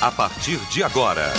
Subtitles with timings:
[0.00, 1.32] A partir de agora,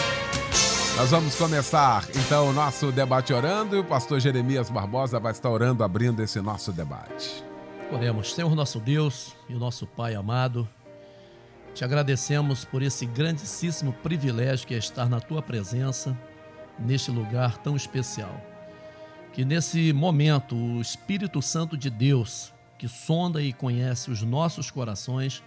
[0.97, 5.49] Nós vamos começar então o nosso debate orando e o pastor Jeremias Barbosa vai estar
[5.49, 7.45] orando, abrindo esse nosso debate.
[7.91, 10.69] Oremos, Senhor nosso Deus e o nosso Pai amado,
[11.75, 16.17] te agradecemos por esse grandíssimo privilégio que é estar na tua presença,
[16.79, 18.41] neste lugar tão especial.
[19.33, 25.43] Que nesse momento o Espírito Santo de Deus, que sonda e conhece os nossos corações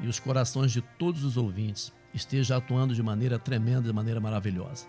[0.00, 4.86] e os corações de todos os ouvintes, esteja atuando de maneira tremenda, de maneira maravilhosa.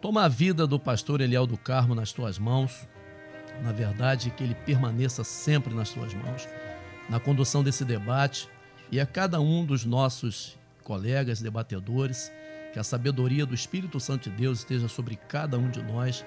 [0.00, 2.86] Toma a vida do pastor Eliel do Carmo nas tuas mãos.
[3.62, 6.48] Na verdade, que ele permaneça sempre nas tuas mãos,
[7.08, 8.48] na condução desse debate
[8.90, 12.30] e a cada um dos nossos colegas debatedores,
[12.72, 16.24] que a sabedoria do Espírito Santo de Deus esteja sobre cada um de nós,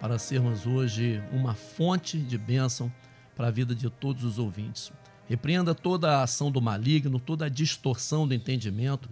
[0.00, 2.92] para sermos hoje uma fonte de bênção
[3.34, 4.92] para a vida de todos os ouvintes.
[5.28, 9.08] Repreenda toda a ação do maligno, toda a distorção do entendimento,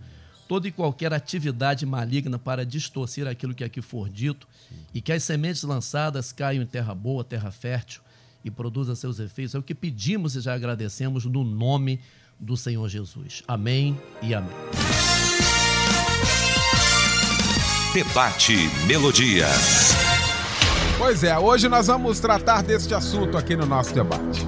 [0.46, 4.46] toda e qualquer atividade maligna para distorcer aquilo que aqui for dito
[4.92, 8.02] e que as sementes lançadas caiam em terra boa, terra fértil
[8.44, 9.54] e produza seus efeitos.
[9.54, 12.00] É o que pedimos e já agradecemos no nome
[12.44, 13.42] do Senhor Jesus.
[13.48, 14.50] Amém e amém.
[17.94, 18.54] Debate
[18.86, 19.46] Melodia.
[20.98, 24.46] Pois é, hoje nós vamos tratar deste assunto aqui no nosso debate.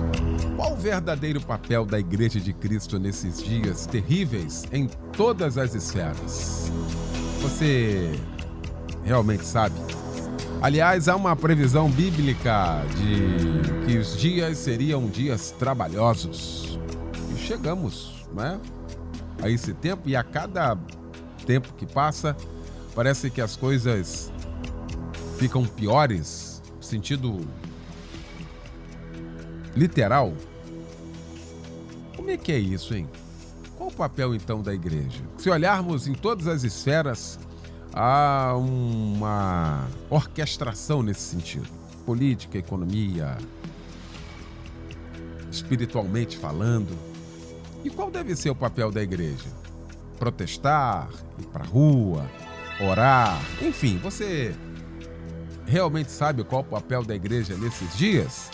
[0.57, 6.71] Qual o verdadeiro papel da Igreja de Cristo nesses dias terríveis em todas as esferas?
[7.41, 8.13] Você
[9.05, 9.75] realmente sabe?
[10.61, 16.76] Aliás, há uma previsão bíblica de que os dias seriam dias trabalhosos.
[17.37, 18.61] Chegamos, né?
[19.43, 20.77] A esse tempo e a cada
[21.47, 22.37] tempo que passa,
[22.95, 24.33] parece que as coisas
[25.39, 27.47] ficam piores, sentido
[29.75, 30.33] literal.
[32.17, 33.09] Como é que é isso, hein?
[33.77, 35.23] Qual o papel então da igreja?
[35.37, 37.39] Se olharmos em todas as esferas,
[37.93, 41.69] há uma orquestração nesse sentido.
[42.05, 43.37] Política, economia,
[45.51, 46.97] espiritualmente falando.
[47.87, 49.47] E qual deve ser o papel da igreja?
[50.19, 52.29] Protestar, ir para rua,
[52.81, 54.57] orar, enfim, você
[55.65, 58.51] realmente sabe qual o papel da igreja nesses dias?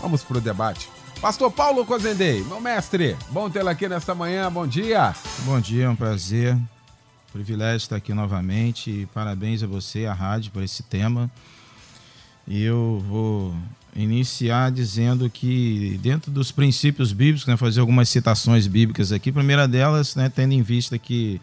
[0.00, 0.88] Vamos para o debate.
[1.20, 5.12] Pastor Paulo Cozendei, meu mestre, bom tê-lo aqui nesta manhã, bom dia.
[5.40, 6.56] Bom dia, é um prazer,
[7.32, 11.28] privilégio estar aqui novamente e parabéns a você, a rádio, por esse tema.
[12.46, 13.52] E eu vou
[13.96, 19.66] iniciar dizendo que dentro dos princípios bíblicos, né, fazer algumas citações bíblicas aqui, a primeira
[19.66, 21.40] delas, né, tendo em vista que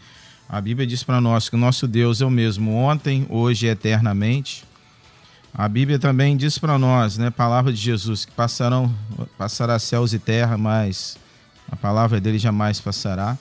[0.48, 3.70] a Bíblia diz para nós que o nosso Deus é o mesmo ontem, hoje e
[3.70, 4.64] eternamente.
[5.54, 8.94] A Bíblia também diz para nós, né, palavra de Jesus, que passarão,
[9.38, 11.18] passará céus e terra, mas
[11.72, 13.38] a palavra dele jamais passará.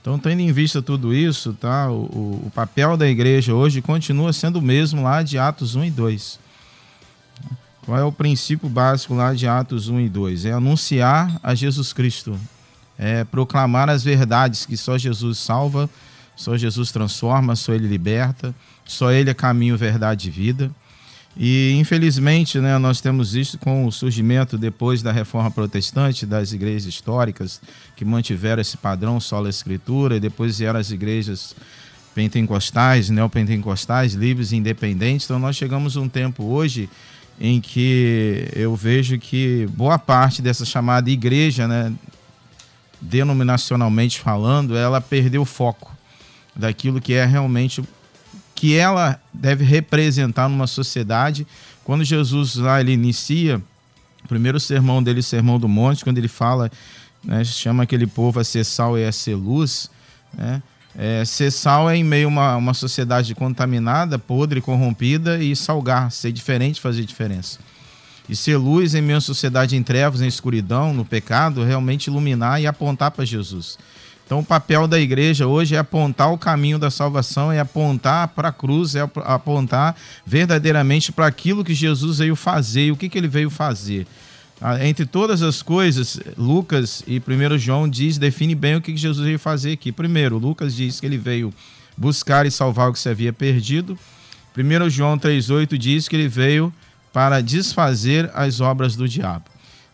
[0.00, 4.58] Então, tendo em vista tudo isso, tá, o, o papel da igreja hoje continua sendo
[4.58, 6.49] o mesmo lá de Atos 1 e 2.
[7.90, 10.44] Qual é o princípio básico lá de Atos 1 e 2?
[10.44, 12.38] É anunciar a Jesus Cristo,
[12.96, 15.90] é proclamar as verdades que só Jesus salva,
[16.36, 18.54] só Jesus transforma, só Ele liberta,
[18.84, 20.70] só Ele é caminho, verdade e vida.
[21.36, 26.86] E infelizmente, né, nós temos visto com o surgimento depois da reforma protestante das igrejas
[26.86, 27.60] históricas
[27.96, 31.56] que mantiveram esse padrão só a escritura, e depois vieram as igrejas
[32.14, 35.26] pentecostais, neopentecostais, livres e independentes.
[35.26, 36.88] Então nós chegamos um tempo hoje
[37.40, 41.90] em que eu vejo que boa parte dessa chamada igreja, né,
[43.00, 45.96] denominacionalmente falando, ela perdeu o foco
[46.54, 47.82] daquilo que é realmente
[48.54, 51.46] que ela deve representar numa sociedade.
[51.82, 53.56] Quando Jesus lá ele inicia
[54.22, 56.70] o primeiro sermão dele, o sermão do monte, quando ele fala,
[57.24, 59.90] né, chama aquele povo a ser sal e a ser luz,
[60.34, 60.62] né?
[61.02, 66.12] É, ser sal é em meio a uma, uma sociedade contaminada, podre, corrompida, e salgar,
[66.12, 67.58] ser diferente, fazer diferença.
[68.28, 72.60] E ser luz em meio uma sociedade em trevas, em escuridão, no pecado, realmente iluminar
[72.60, 73.78] e apontar para Jesus.
[74.26, 78.48] Então, o papel da igreja hoje é apontar o caminho da salvação, é apontar para
[78.48, 83.16] a cruz, é apontar verdadeiramente para aquilo que Jesus veio fazer e o que, que
[83.16, 84.06] ele veio fazer.
[84.60, 89.24] Ah, entre todas as coisas, Lucas e 1 João diz, define bem o que Jesus
[89.24, 89.90] veio fazer aqui.
[89.90, 91.52] Primeiro, Lucas diz que ele veio
[91.96, 93.98] buscar e salvar o que se havia perdido.
[94.56, 96.72] 1 João 3,8 diz que ele veio
[97.12, 99.44] para desfazer as obras do diabo.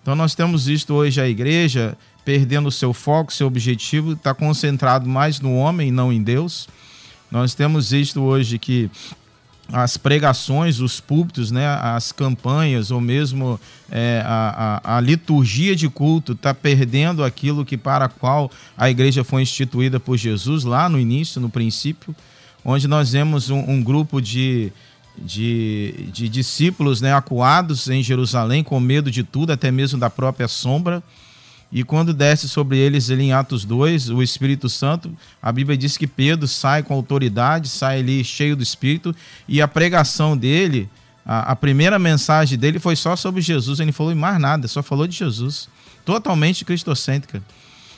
[0.02, 5.40] Então nós temos visto hoje a igreja perdendo seu foco, seu objetivo, está concentrado mais
[5.40, 6.68] no homem e não em Deus.
[7.30, 8.90] Nós temos visto hoje que
[9.72, 13.60] as pregações, os púlpitos, né, as campanhas ou mesmo
[13.90, 19.24] é, a, a, a, liturgia de culto está perdendo aquilo que para qual a igreja
[19.24, 22.14] foi instituída por Jesus lá no início, no princípio,
[22.64, 24.72] onde nós vemos um, um grupo de,
[25.18, 30.46] de, de discípulos né, acuados em Jerusalém com medo de tudo, até mesmo da própria
[30.46, 31.02] sombra.
[31.70, 35.96] E quando desce sobre eles ali em Atos 2, o Espírito Santo, a Bíblia diz
[35.96, 39.14] que Pedro sai com autoridade, sai ali cheio do Espírito,
[39.48, 40.88] e a pregação dele,
[41.24, 45.06] a, a primeira mensagem dele foi só sobre Jesus, ele falou mais nada, só falou
[45.06, 45.68] de Jesus.
[46.04, 47.42] Totalmente cristocêntrica.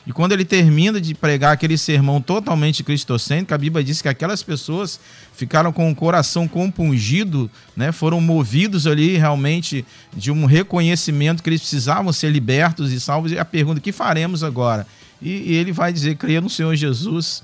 [0.08, 4.42] E quando ele termina de pregar aquele sermão totalmente cristocêntrico, a Bíblia diz que aquelas
[4.42, 4.98] pessoas
[5.34, 7.92] ficaram com o coração compungido, né?
[7.92, 9.84] foram movidos ali realmente
[10.16, 13.32] de um reconhecimento que eles precisavam ser libertos e salvos.
[13.32, 14.86] E a pergunta: o que faremos agora?
[15.20, 17.42] E, e ele vai dizer: creia no Senhor Jesus.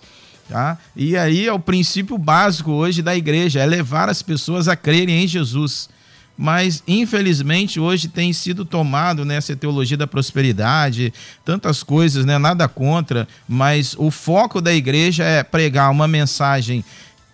[0.49, 0.79] Tá?
[0.97, 5.23] E aí é o princípio básico hoje da igreja: é levar as pessoas a crerem
[5.23, 5.91] em Jesus
[6.37, 11.13] mas infelizmente hoje tem sido tomado nessa né, teologia da prosperidade,
[11.45, 16.85] tantas coisas, né, nada contra, mas o foco da igreja é pregar uma mensagem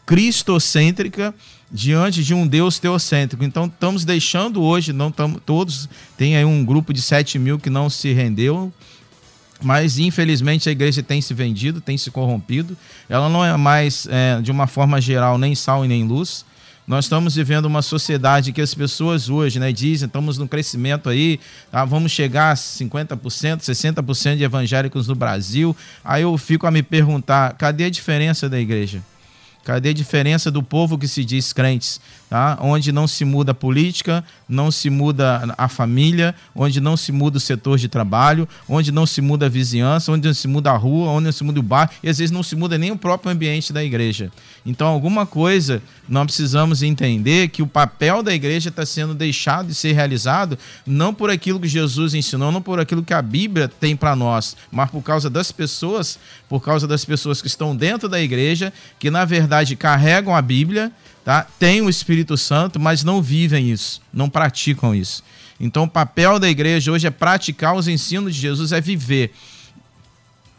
[0.04, 1.34] cristocêntrica
[1.70, 3.44] diante de um Deus teocêntrico.
[3.44, 7.70] Então estamos deixando hoje, não estamos todos, tem aí um grupo de 7 mil que
[7.70, 8.72] não se rendeu,
[9.62, 12.76] mas infelizmente a igreja tem se vendido, tem se corrompido.
[13.08, 16.44] Ela não é mais, é, de uma forma geral, nem sal e nem luz.
[16.90, 21.38] Nós estamos vivendo uma sociedade que as pessoas hoje né, dizem, estamos no crescimento aí,
[21.70, 25.76] tá, vamos chegar a 50%, 60% de evangélicos no Brasil.
[26.04, 29.04] Aí eu fico a me perguntar, cadê a diferença da igreja?
[29.62, 32.00] Cadê a diferença do povo que se diz crentes?
[32.30, 32.56] Tá?
[32.60, 37.38] Onde não se muda a política, não se muda a família, onde não se muda
[37.38, 40.76] o setor de trabalho, onde não se muda a vizinhança, onde não se muda a
[40.76, 42.96] rua, onde não se muda o bar, e às vezes não se muda nem o
[42.96, 44.30] próprio ambiente da igreja.
[44.64, 49.74] Então, alguma coisa nós precisamos entender que o papel da igreja está sendo deixado de
[49.74, 50.56] ser realizado
[50.86, 54.56] não por aquilo que Jesus ensinou, não por aquilo que a Bíblia tem para nós,
[54.70, 56.16] mas por causa das pessoas,
[56.48, 60.92] por causa das pessoas que estão dentro da igreja, que na verdade carregam a Bíblia
[61.30, 61.46] tá?
[61.60, 65.22] Tem o Espírito Santo, mas não vivem isso, não praticam isso.
[65.60, 69.32] Então, o papel da igreja hoje é praticar os ensinos de Jesus, é viver.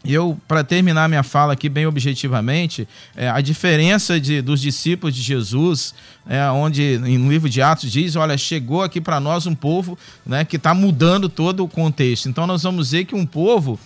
[0.02, 5.20] Eu, para terminar minha fala aqui bem objetivamente, é, a diferença de, dos discípulos de
[5.20, 5.94] Jesus,
[6.26, 10.42] é, onde no livro de Atos diz, olha, chegou aqui para nós um povo né,
[10.42, 12.30] que está mudando todo o contexto.
[12.30, 13.78] Então nós vamos ver que um povo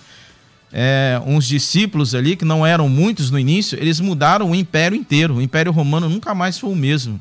[0.78, 5.36] é, uns discípulos ali, que não eram muitos no início, eles mudaram o império inteiro.
[5.36, 7.18] O império romano nunca mais foi o mesmo.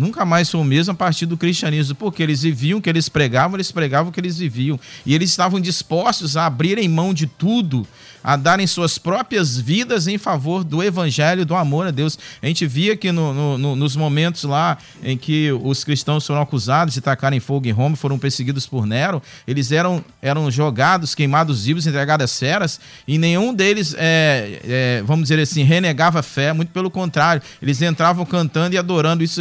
[0.00, 3.08] Nunca mais foi o mesmo a partir do cristianismo, porque eles viviam o que eles
[3.08, 4.80] pregavam, eles pregavam o que eles viviam.
[5.04, 7.86] E eles estavam dispostos a abrirem mão de tudo,
[8.22, 12.18] a darem suas próprias vidas em favor do evangelho, do amor a Deus.
[12.42, 16.94] A gente via que no, no, nos momentos lá em que os cristãos foram acusados
[16.94, 21.86] de tacarem fogo em Roma, foram perseguidos por Nero, eles eram, eram jogados, queimados vivos,
[21.86, 26.90] entregados às feras, e nenhum deles, é, é, vamos dizer assim, renegava fé, muito pelo
[26.90, 29.24] contrário, eles entravam cantando e adorando.
[29.24, 29.40] Isso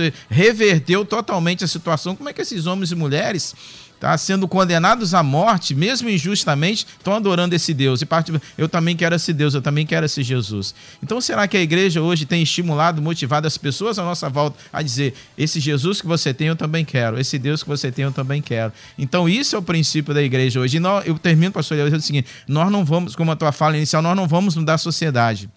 [0.50, 2.16] reverteu totalmente a situação.
[2.16, 3.56] Como é que esses homens e mulheres
[4.00, 8.02] tá sendo condenados à morte, mesmo injustamente, estão adorando esse Deus.
[8.02, 10.74] E parte, eu também quero esse Deus, eu também quero esse Jesus.
[11.04, 14.82] Então, será que a igreja hoje tem estimulado, motivado as pessoas à nossa volta a
[14.82, 18.12] dizer: esse Jesus que você tem, eu também quero, esse Deus que você tem, eu
[18.14, 18.72] também quero.
[18.98, 20.78] Então, isso é o princípio da igreja hoje.
[20.78, 23.76] E nós, eu termino, pastor, dizer o seguinte: nós não vamos, como a tua fala
[23.76, 25.50] inicial, nós não vamos mudar a sociedade.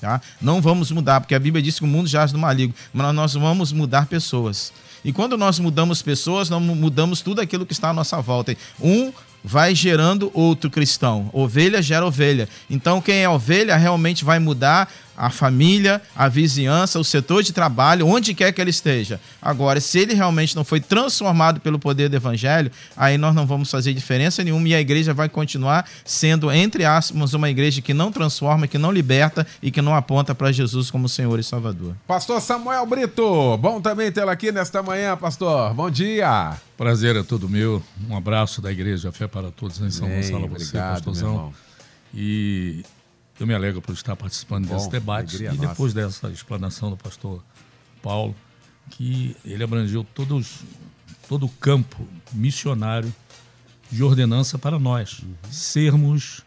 [0.00, 0.20] Tá?
[0.40, 3.34] Não vamos mudar, porque a Bíblia diz que o mundo jaz no maligno, mas nós
[3.34, 4.72] vamos mudar pessoas.
[5.04, 8.56] E quando nós mudamos pessoas, nós mudamos tudo aquilo que está à nossa volta.
[8.80, 9.12] Um
[9.42, 11.30] vai gerando outro cristão.
[11.32, 12.48] Ovelha gera ovelha.
[12.68, 18.06] Então, quem é ovelha realmente vai mudar a família, a vizinhança, o setor de trabalho,
[18.06, 19.20] onde quer que ele esteja.
[19.40, 23.70] Agora, se ele realmente não foi transformado pelo poder do evangelho, aí nós não vamos
[23.70, 28.12] fazer diferença nenhuma e a igreja vai continuar sendo, entre aspas, uma igreja que não
[28.12, 31.94] transforma, que não liberta e que não aponta para Jesus como Senhor e Salvador.
[32.06, 35.72] Pastor Samuel Brito, bom também tê-lo aqui nesta manhã, pastor.
[35.74, 36.56] Bom dia.
[36.76, 37.82] Prazer é todo meu.
[38.08, 41.52] Um abraço da igreja Fé para Todos em São Gonçalo você, obrigado, pastorzão.
[42.14, 42.84] E
[43.38, 45.58] eu me alegro por estar participando Bom, desse debate e nossa.
[45.68, 47.42] depois dessa explanação do pastor
[48.02, 48.34] Paulo,
[48.90, 50.60] que ele abrangeu todos,
[51.28, 53.12] todo o campo missionário
[53.90, 55.34] de ordenança para nós Uhum.
[55.50, 56.42] sermos,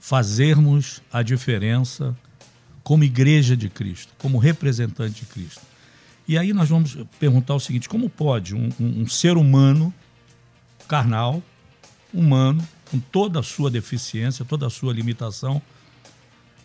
[0.00, 2.16] fazermos a diferença
[2.82, 5.62] como igreja de Cristo, como representante de Cristo.
[6.28, 9.92] E aí nós vamos perguntar o seguinte: como pode um, um- um ser humano,
[10.88, 11.42] carnal,
[12.12, 15.60] humano, com toda a sua deficiência, toda a sua limitação,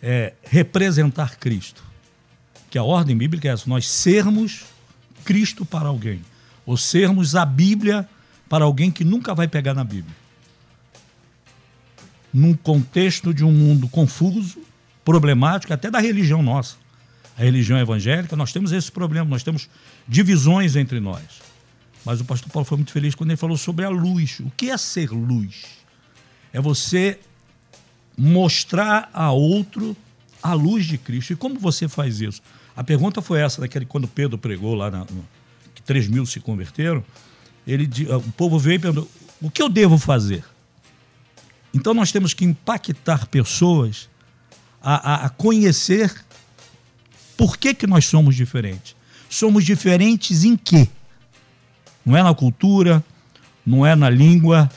[0.02, 1.82] é, representar Cristo?
[2.70, 4.64] Que a ordem bíblica é essa: nós sermos
[5.24, 6.22] Cristo para alguém,
[6.64, 8.08] ou sermos a Bíblia
[8.48, 10.16] para alguém que nunca vai pegar na Bíblia.
[12.32, 14.58] Num contexto de um mundo confuso,
[15.04, 16.76] problemático, até da religião nossa
[17.40, 19.66] a religião evangélica, nós temos esse problema, nós temos
[20.06, 21.22] divisões entre nós.
[22.04, 24.40] Mas o pastor Paulo foi muito feliz quando ele falou sobre a luz.
[24.40, 25.64] O que é ser luz?
[26.52, 27.18] É você
[28.22, 29.96] mostrar a outro
[30.42, 31.32] a luz de Cristo.
[31.32, 32.42] E como você faz isso?
[32.76, 35.26] A pergunta foi essa, daquele quando Pedro pregou lá, na, no,
[35.74, 37.02] que 3 mil se converteram,
[37.66, 39.08] ele, di- o povo veio e perguntou,
[39.40, 40.44] o que eu devo fazer?
[41.72, 44.08] Então nós temos que impactar pessoas
[44.82, 46.12] a, a- a conhecer
[47.36, 48.94] por que, que nós somos diferentes?
[49.30, 50.88] Somos diferentes em quê?
[52.04, 53.02] Não é na cultura,
[53.64, 54.70] não é na língua,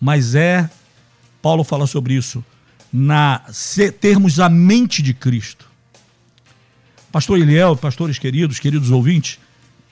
[0.00, 0.68] mas é,
[1.40, 2.44] Paulo fala sobre isso,
[2.96, 3.40] na
[4.00, 5.68] termos a mente de Cristo.
[7.10, 9.40] Pastor Eliel, pastores queridos, queridos ouvintes,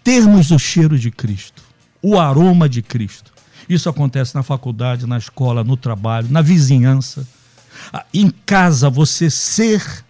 [0.04, 1.64] termos o cheiro de Cristo,
[2.00, 3.32] o aroma de Cristo.
[3.68, 7.26] Isso acontece na faculdade, na escola, no trabalho, na vizinhança.
[7.92, 10.04] Ah, Em casa, você ser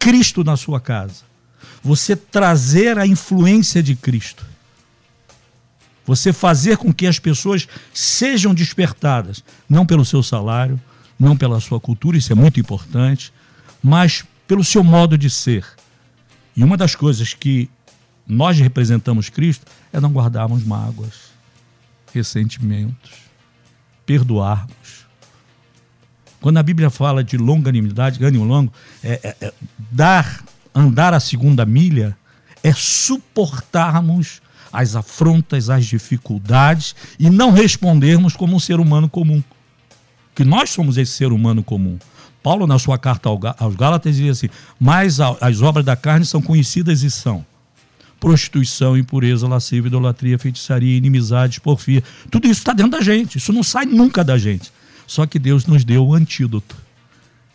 [0.00, 1.22] Cristo na sua casa.
[1.80, 4.44] Você trazer a influência de Cristo.
[6.04, 10.80] Você fazer com que as pessoas sejam despertadas, não pelo seu salário,
[11.20, 13.30] não pela sua cultura, isso é muito importante,
[13.82, 15.64] mas pelo seu modo de ser.
[16.56, 17.68] E uma das coisas que
[18.26, 21.30] nós representamos Cristo é não guardarmos mágoas,
[22.14, 23.10] ressentimentos,
[24.06, 25.06] perdoarmos.
[26.40, 28.72] Quando a Bíblia fala de longanimidade, ânimo longo,
[29.04, 29.52] é, é- é
[29.90, 30.42] dar,
[30.74, 32.16] andar a segunda milha,
[32.62, 34.40] é suportarmos
[34.72, 39.42] as afrontas, as dificuldades e não respondermos como um ser humano comum.
[40.34, 41.98] Que nós somos esse ser humano comum.
[42.42, 47.02] Paulo, na sua carta aos Gálatas, dizia assim: Mas as obras da carne são conhecidas
[47.02, 47.44] e são
[48.20, 52.04] prostituição, impureza, lascívia, idolatria, feitiçaria, inimizades, porfia.
[52.30, 53.38] Tudo isso está dentro da gente.
[53.38, 54.70] Isso não sai nunca da gente.
[55.06, 56.76] Só que Deus nos deu o antídoto,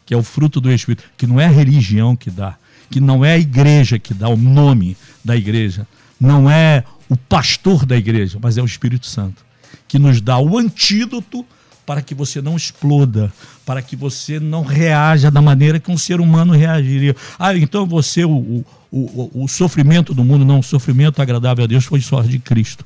[0.06, 2.58] que é o fruto do Espírito, que não é a religião que dá,
[2.90, 5.88] que não é a igreja que dá o nome da igreja,
[6.20, 9.46] não é o pastor da igreja, mas é o Espírito Santo,
[9.88, 11.46] que nos dá o antídoto
[11.86, 13.32] para que você não exploda,
[13.66, 17.16] para que você não reaja da maneira que um ser humano reagiria.
[17.38, 21.68] Ah, então você, o, o, o, o sofrimento do mundo, não, o sofrimento agradável a
[21.68, 22.86] Deus foi só de Cristo.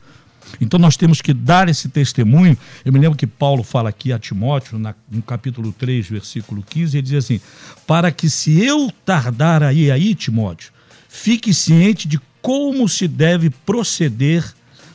[0.60, 2.58] Então nós temos que dar esse testemunho.
[2.84, 6.98] Eu me lembro que Paulo fala aqui a Timóteo, na, no capítulo 3, versículo 15,
[6.98, 7.40] ele diz assim:
[7.86, 10.72] Para que se eu tardar aí, aí, Timóteo,
[11.08, 14.44] fique ciente de como se deve proceder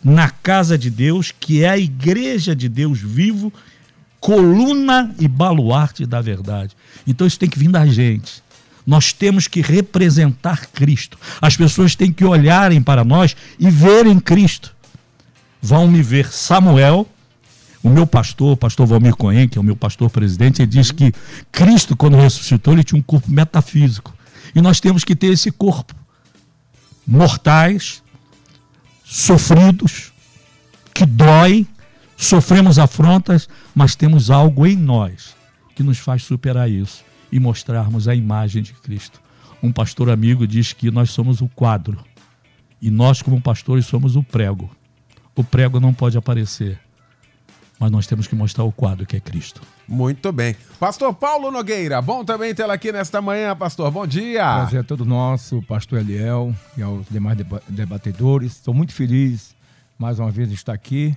[0.03, 3.53] na casa de Deus, que é a igreja de Deus vivo,
[4.25, 6.75] coluna e baluarte da verdade.
[7.07, 8.43] Então isso tem que vir da gente.
[8.87, 11.19] Nós temos que representar Cristo.
[11.43, 14.75] As pessoas têm que olharem para nós e verem Cristo.
[15.61, 17.07] Vão me ver Samuel,
[17.83, 20.91] o meu pastor, o pastor Valmir Cohen, que é o meu pastor presidente, ele diz
[20.91, 21.13] que
[21.53, 24.17] Cristo, quando ressuscitou, ele tinha um corpo metafísico.
[24.55, 25.95] E nós temos que ter esse corpo.
[27.07, 28.03] Mortais,
[29.05, 30.15] sofridos,
[30.95, 31.67] que dói,
[32.17, 35.35] sofremos afrontas, mas temos algo em nós
[35.75, 39.21] que nos faz superar isso e mostrarmos a imagem de Cristo.
[39.63, 41.99] Um pastor amigo diz que nós somos o quadro
[42.81, 44.71] e nós, como pastores, somos o prego.
[45.35, 46.79] O prego não pode aparecer,
[47.79, 49.63] mas nós temos que mostrar o quadro que é Cristo.
[49.89, 50.55] Muito bem.
[50.79, 53.91] Pastor Paulo Nogueira, bom também tê-lo aqui nesta manhã, pastor.
[53.91, 54.43] Bom dia.
[54.43, 58.53] Prazer é todo nosso, pastor Eliel e aos demais deba debatedores.
[58.53, 59.55] Estou muito feliz
[59.99, 61.17] mais uma vez de estar aqui.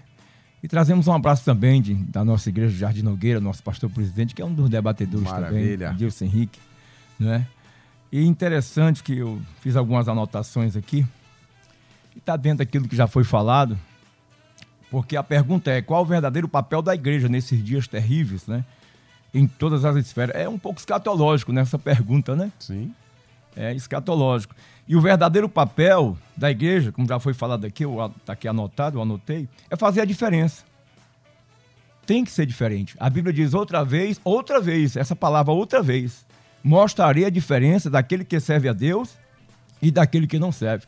[0.61, 4.41] E trazemos um abraço também de, da nossa igreja Jardim Nogueira, nosso pastor presidente, que
[4.41, 5.87] é um dos debatedores Maravilha.
[5.87, 6.59] também, Dilson Henrique.
[7.19, 7.45] Né?
[8.11, 11.05] E interessante que eu fiz algumas anotações aqui,
[12.11, 13.77] que está dentro daquilo que já foi falado,
[14.89, 18.63] porque a pergunta é qual o verdadeiro papel da igreja nesses dias terríveis, né?
[19.33, 20.35] Em todas as esferas.
[20.35, 22.51] É um pouco escatológico nessa pergunta, né?
[22.59, 22.93] Sim.
[23.55, 24.55] É escatológico.
[24.87, 27.83] E o verdadeiro papel da igreja, como já foi falado aqui,
[28.17, 30.63] está aqui anotado, eu anotei, é fazer a diferença.
[32.05, 32.95] Tem que ser diferente.
[32.97, 36.25] A Bíblia diz outra vez, outra vez, essa palavra outra vez.
[36.63, 39.17] Mostrarei a diferença daquele que serve a Deus
[39.81, 40.85] e daquele que não serve.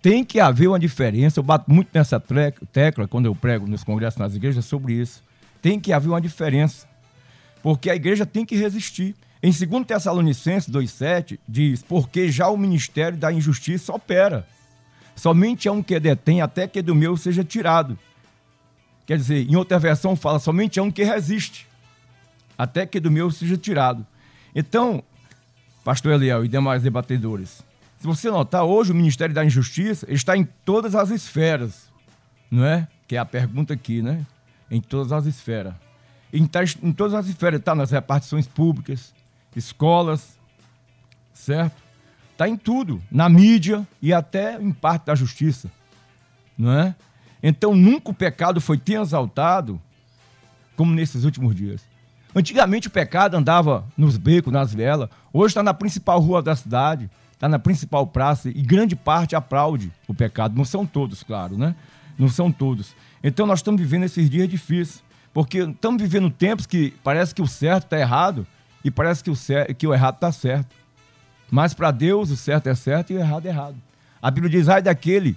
[0.00, 1.40] Tem que haver uma diferença.
[1.40, 2.18] Eu bato muito nessa
[2.72, 5.22] tecla quando eu prego nos congressos, nas igrejas, sobre isso.
[5.60, 6.86] Tem que haver uma diferença.
[7.62, 9.14] Porque a igreja tem que resistir.
[9.42, 14.46] Em 2 Tessalonicenses 2,7 diz: Porque já o ministério da injustiça opera.
[15.14, 17.98] Somente é um que detém até que do meu seja tirado.
[19.06, 21.66] Quer dizer, em outra versão fala: somente é um que resiste
[22.58, 24.06] até que do meu seja tirado.
[24.54, 25.02] Então,
[25.84, 27.62] pastor Eliel e demais debatedores,
[27.98, 31.90] se você notar, hoje o Ministério da Injustiça está em todas as esferas,
[32.50, 32.88] não é?
[33.06, 34.24] Que é a pergunta aqui, né?
[34.70, 35.74] Em todas as esferas.
[36.32, 36.48] Em,
[36.82, 39.14] em todas as esferas, está nas repartições públicas,
[39.56, 40.38] escolas,
[41.32, 41.82] certo?
[42.32, 45.70] Está em tudo, na mídia e até em parte da justiça,
[46.56, 46.94] não é?
[47.42, 49.80] Então nunca o pecado foi tão exaltado
[50.76, 51.82] como nesses últimos dias.
[52.34, 57.10] Antigamente o pecado andava nos becos, nas velas, hoje está na principal rua da cidade,
[57.32, 60.54] está na principal praça e grande parte aplaude o pecado.
[60.54, 61.74] Não são todos, claro, né?
[62.18, 62.94] Não são todos.
[63.24, 67.46] Então nós estamos vivendo esses dias difíceis, porque estamos vivendo tempos que parece que o
[67.46, 68.46] certo está errado
[68.86, 69.36] e parece que o,
[69.76, 70.72] que o errado está certo.
[71.50, 73.74] Mas para Deus o certo é certo e o errado é errado.
[74.22, 75.36] A Bíblia diz, ai daquele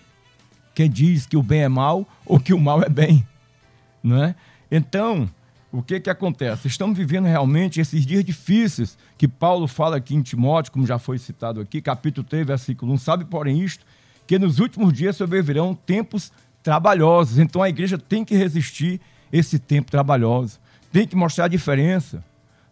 [0.75, 3.27] que diz que o bem é mal ou que o mal é bem.
[4.03, 4.35] Não é?
[4.69, 5.27] Então,
[5.71, 6.67] o que, que acontece?
[6.67, 11.17] Estamos vivendo realmente esses dias difíceis que Paulo fala aqui em Timóteo, como já foi
[11.17, 12.97] citado aqui, capítulo 3, versículo 1.
[12.99, 13.83] Sabe, porém, isto,
[14.27, 16.31] que nos últimos dias sobrevirão tempos
[16.61, 17.39] trabalhosos.
[17.39, 19.01] Então a igreja tem que resistir
[19.33, 20.59] esse tempo trabalhoso.
[20.91, 22.23] Tem que mostrar a diferença,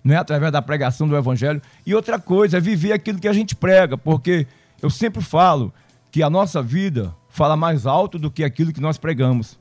[0.03, 1.61] não é através da pregação do evangelho.
[1.85, 4.47] E outra coisa é viver aquilo que a gente prega, porque
[4.81, 5.73] eu sempre falo
[6.11, 9.59] que a nossa vida fala mais alto do que aquilo que nós pregamos,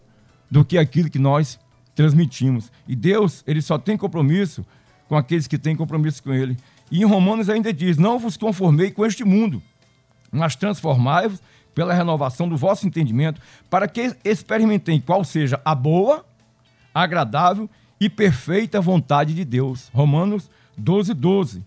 [0.51, 1.59] do que aquilo que nós
[1.95, 2.71] transmitimos.
[2.87, 4.65] E Deus, ele só tem compromisso
[5.09, 6.57] com aqueles que têm compromisso com ele.
[6.91, 9.63] E em Romanos ainda diz: Não vos conformei com este mundo,
[10.31, 11.43] mas transformai-vos
[11.75, 16.25] pela renovação do vosso entendimento, para que experimentem qual seja a boa,
[16.95, 17.71] agradável e
[18.11, 19.89] perfeita vontade de Deus.
[19.93, 21.63] Romanos 12, 12.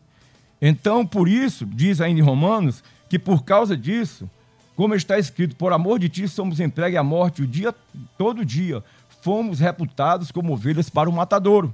[0.61, 4.29] Então, por isso, diz ainda em Romanos, que por causa disso,
[4.75, 7.73] como está escrito, por amor de ti somos entregues à morte o dia
[8.17, 8.83] todo dia,
[9.21, 11.73] fomos reputados como ovelhas para o matadouro.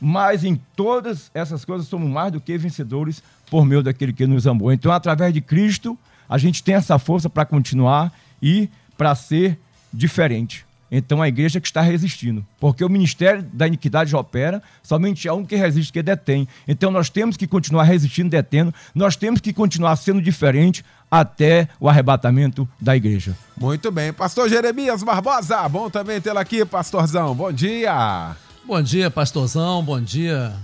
[0.00, 4.46] Mas em todas essas coisas somos mais do que vencedores por meio daquele que nos
[4.46, 4.72] amou.
[4.72, 9.58] Então, através de Cristo, a gente tem essa força para continuar e para ser
[9.92, 10.64] diferente.
[10.90, 12.44] Então, a igreja que está resistindo.
[12.58, 16.48] Porque o ministério da iniquidade opera, somente há um que resiste, que detém.
[16.66, 18.74] Então, nós temos que continuar resistindo, detendo.
[18.94, 23.36] Nós temos que continuar sendo diferente até o arrebatamento da igreja.
[23.56, 24.12] Muito bem.
[24.12, 27.34] Pastor Jeremias Barbosa, bom também tê-lo aqui, pastorzão.
[27.34, 28.36] Bom dia.
[28.64, 29.82] Bom dia, pastorzão.
[29.82, 30.54] Bom dia,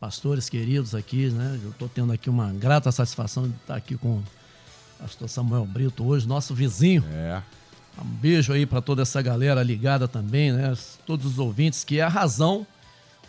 [0.00, 1.58] pastores queridos aqui, né?
[1.62, 4.22] Eu estou tendo aqui uma grata satisfação de estar aqui com o
[4.98, 7.04] pastor Samuel Brito hoje, nosso vizinho.
[7.12, 7.42] É.
[8.00, 10.74] Um beijo aí para toda essa galera ligada também, né?
[11.06, 12.66] Todos os ouvintes, que é a razão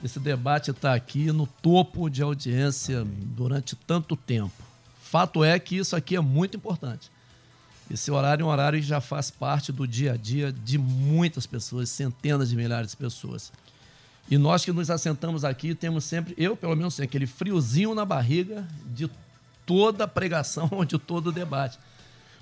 [0.02, 4.54] desse debate estar aqui no topo de audiência durante tanto tempo.
[5.02, 7.12] Fato é que isso aqui é muito importante.
[7.92, 11.46] Esse horário é um horário que já faz parte do dia a dia de muitas
[11.46, 13.52] pessoas, centenas de milhares de pessoas.
[14.30, 18.66] E nós que nos assentamos aqui temos sempre, eu pelo menos, aquele friozinho na barriga
[18.86, 19.10] de
[19.66, 21.78] toda a pregação, de todo o debate.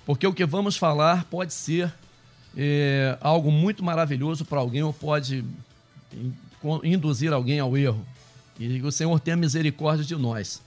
[0.06, 1.92] Porque o que vamos falar pode ser
[2.56, 5.44] é, algo muito maravilhoso para alguém ou pode
[6.84, 8.04] induzir alguém ao erro.
[8.58, 10.62] E o Senhor tenha misericórdia de nós.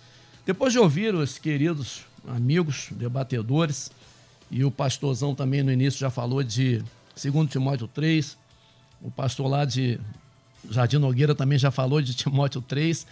[0.45, 3.91] Depois de ouvir os queridos amigos, debatedores,
[4.49, 6.83] e o pastorzão também no início já falou de
[7.21, 8.37] 2 Timóteo 3,
[9.01, 9.99] o pastor lá de
[10.69, 13.05] Jardim Nogueira também já falou de Timóteo 3,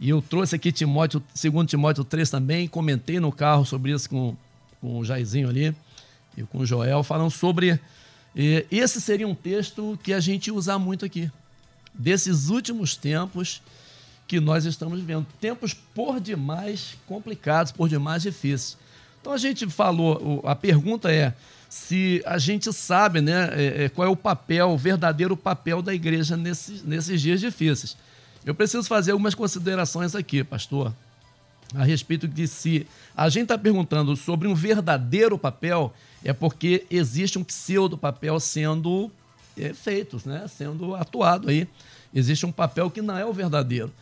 [0.00, 4.36] e eu trouxe aqui Timóteo, 2 Timóteo 3 também, comentei no carro sobre isso com,
[4.80, 5.74] com o Jairzinho ali
[6.36, 7.78] e com o Joel, falando sobre.
[8.36, 11.30] Eh, esse seria um texto que a gente usa muito aqui,
[11.92, 13.62] desses últimos tempos
[14.26, 15.26] que nós estamos vivendo.
[15.40, 18.76] Tempos por demais complicados, por demais difíceis.
[19.20, 21.32] Então a gente falou, a pergunta é
[21.68, 25.92] se a gente sabe né, é, é, qual é o papel, o verdadeiro papel da
[25.92, 27.96] igreja nesses, nesses dias difíceis.
[28.44, 30.92] Eu preciso fazer algumas considerações aqui, pastor,
[31.74, 35.92] a respeito de se a gente está perguntando sobre um verdadeiro papel,
[36.24, 39.10] é porque existe um pseudo papel sendo
[39.56, 41.68] é, feito, né, sendo atuado aí.
[42.14, 43.92] Existe um papel que não é o verdadeiro.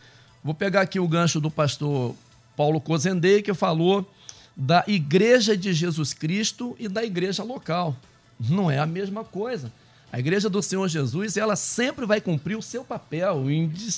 [0.43, 2.15] Vou pegar aqui o gancho do pastor
[2.55, 4.09] Paulo Cozendei, que falou
[4.55, 7.95] da igreja de Jesus Cristo e da igreja local.
[8.39, 9.71] Não é a mesma coisa.
[10.11, 13.45] A igreja do Senhor Jesus, ela sempre vai cumprir o seu papel.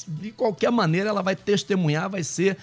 [0.07, 2.57] de qualquer maneira, ela vai testemunhar, vai ser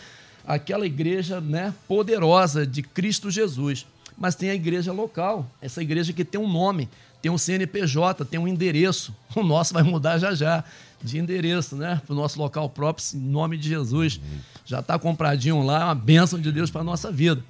[0.47, 3.87] aquela igreja né, poderosa de Cristo Jesus.
[4.23, 6.89] Mas tem a igreja local, essa igreja que tem um nome,
[7.21, 9.13] tem um CNPJ, tem um endereço.
[9.35, 10.63] O nosso vai mudar já já
[11.03, 12.01] de endereço, né?
[12.07, 14.21] Para o nosso local próprio, em nome de Jesus.
[14.65, 17.43] Já está compradinho lá, é uma bênção de Deus para a nossa vida.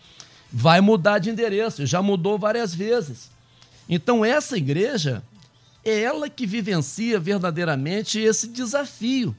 [0.51, 3.31] Vai mudar de endereço, já mudou várias vezes.
[3.87, 5.23] Então, essa igreja
[5.85, 9.37] é ela que vivencia verdadeiramente esse desafio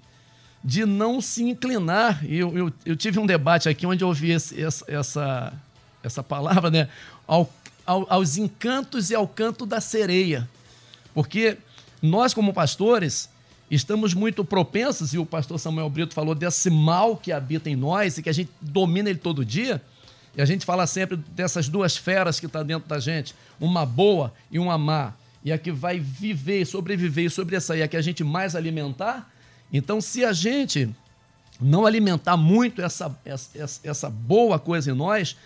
[0.63, 2.23] de não se inclinar.
[2.23, 5.53] Eu, eu, eu tive um debate aqui onde eu ouvi esse, essa, essa,
[6.03, 6.89] essa palavra, né?
[7.27, 7.49] Ao,
[7.85, 10.49] ao, aos encantos e ao canto da sereia.
[11.13, 11.57] Porque
[12.01, 13.29] nós, como pastores,
[13.69, 18.17] estamos muito propensos, e o pastor Samuel Brito falou desse mal que habita em nós
[18.17, 19.81] e que a gente domina ele todo dia.
[20.35, 23.85] E a gente fala sempre dessas duas feras que estão tá dentro da gente, uma
[23.85, 25.13] boa e uma má.
[25.45, 29.31] E a que vai viver, sobreviver e sobressair, a que a gente mais alimentar.
[29.71, 30.89] Então, se a gente
[31.61, 35.37] não alimentar muito essa, essa, essa boa coisa em nós,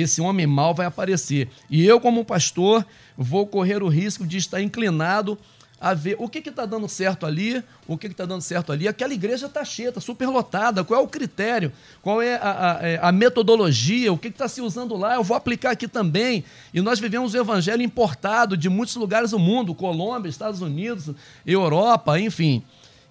[0.00, 1.48] esse homem mau vai aparecer.
[1.70, 2.84] E eu, como pastor,
[3.16, 5.38] vou correr o risco de estar inclinado
[5.80, 8.88] a ver o que está dando certo ali, o que está dando certo ali.
[8.88, 10.82] Aquela igreja está cheia, está superlotada.
[10.82, 11.70] Qual é o critério?
[12.00, 14.10] Qual é a, a, é, a metodologia?
[14.10, 15.16] O que está se usando lá?
[15.16, 16.42] Eu vou aplicar aqui também.
[16.72, 21.10] E nós vivemos o evangelho importado de muitos lugares do mundo Colômbia, Estados Unidos,
[21.44, 22.62] Europa, enfim.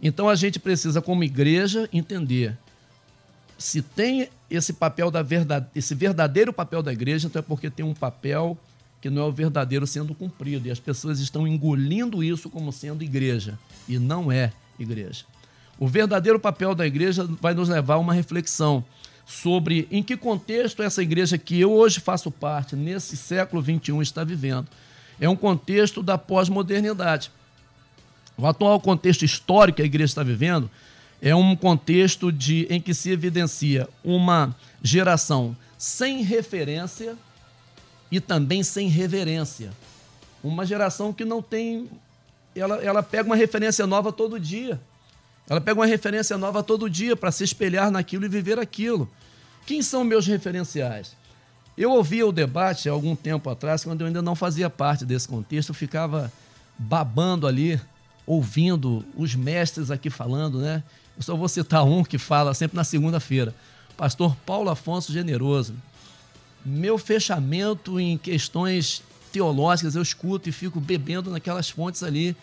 [0.02, 2.58] Então a gente precisa, como igreja, entender
[3.64, 7.86] se tem esse papel da verdade, esse verdadeiro papel da igreja, então é porque tem
[7.86, 8.58] um papel
[9.02, 10.68] que não é o verdadeiro sendo cumprido.
[10.68, 13.60] E as pessoas estão engolindo isso como sendo igreja.
[13.88, 15.26] E não é igreja.
[15.78, 18.84] O verdadeiro papel da igreja vai nos levar a uma reflexão
[19.26, 24.24] sobre em que contexto essa igreja que eu hoje faço parte, nesse século XXI, está
[24.24, 24.68] vivendo.
[25.20, 27.32] É um contexto da pós-modernidade.
[28.38, 30.70] O atual contexto histórico que a igreja está vivendo
[31.24, 37.16] é um contexto de, em que se evidencia uma geração sem referência
[38.12, 39.72] e também sem reverência.
[40.44, 41.90] Uma geração que não tem.
[42.54, 44.82] Ela, ela pega uma referência nova todo dia.
[45.50, 49.10] Ela pega uma referência nova todo dia para se espelhar naquilo e viver aquilo.
[49.66, 51.16] Quem são meus referenciais?
[51.78, 55.28] Eu ouvia o debate há algum tempo atrás, quando eu ainda não fazia parte desse
[55.30, 56.32] contexto, eu ficava
[56.78, 57.80] babando ali,
[58.26, 60.84] ouvindo os mestres aqui falando, né?
[61.16, 63.54] Eu só vou citar um que fala sempre na segunda-feira.
[63.96, 65.76] Pastor Paulo Afonso Generoso
[66.66, 72.36] meu fechamento em questões teológicas, eu escuto e fico bebendo naquelas fontes ali.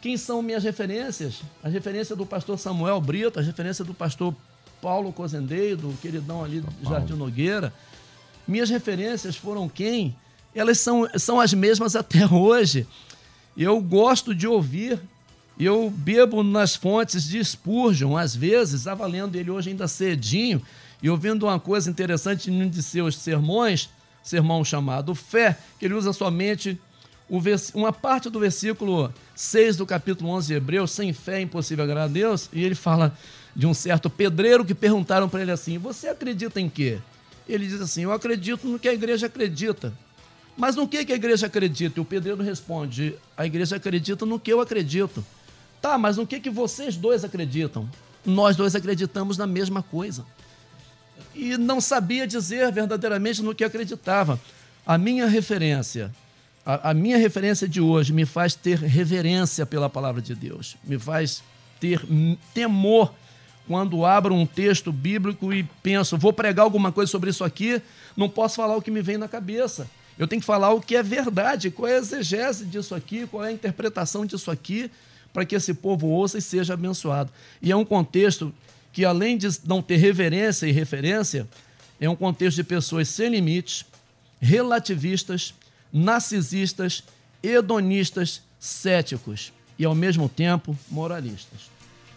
[0.00, 1.42] Quem são minhas referências?
[1.62, 4.34] A referência do pastor Samuel Brito, a referência do pastor
[4.80, 7.72] Paulo Cozendeio, do queridão ali do Jardim Nogueira.
[8.48, 10.16] Minhas referências foram quem?
[10.54, 12.86] Elas são, são as mesmas até hoje.
[13.56, 14.98] Eu gosto de ouvir,
[15.58, 20.62] eu bebo nas fontes de Spurgeon, às vezes, estava lendo ele hoje ainda cedinho,
[21.02, 23.90] e ouvindo uma coisa interessante em um de seus sermões,
[24.22, 26.80] sermão chamado Fé, que ele usa somente
[27.74, 32.04] uma parte do versículo 6 do capítulo 11 de Hebreus, sem fé é impossível agradar
[32.04, 33.16] a Deus, e ele fala
[33.56, 36.98] de um certo pedreiro que perguntaram para ele assim: Você acredita em quê?
[37.48, 39.92] Ele diz assim: Eu acredito no que a igreja acredita.
[40.56, 41.98] Mas no que, que a igreja acredita?
[41.98, 45.24] E o pedreiro responde: a igreja acredita no que eu acredito.
[45.80, 47.88] Tá, mas no que, que vocês dois acreditam?
[48.24, 50.24] Nós dois acreditamos na mesma coisa.
[51.34, 54.38] E não sabia dizer verdadeiramente no que acreditava.
[54.86, 56.12] A minha referência,
[56.64, 60.98] a, a minha referência de hoje me faz ter reverência pela palavra de Deus, me
[60.98, 61.42] faz
[61.80, 62.00] ter
[62.54, 63.12] temor
[63.66, 67.80] quando abro um texto bíblico e penso, vou pregar alguma coisa sobre isso aqui,
[68.16, 69.88] não posso falar o que me vem na cabeça.
[70.22, 73.44] Eu tenho que falar o que é verdade, qual é a exegese disso aqui, qual
[73.44, 74.88] é a interpretação disso aqui,
[75.32, 77.28] para que esse povo ouça e seja abençoado.
[77.60, 78.54] E é um contexto
[78.92, 81.48] que, além de não ter reverência e referência,
[82.00, 83.84] é um contexto de pessoas sem limites,
[84.40, 85.54] relativistas,
[85.92, 87.02] narcisistas,
[87.42, 91.62] hedonistas, céticos e, ao mesmo tempo, moralistas.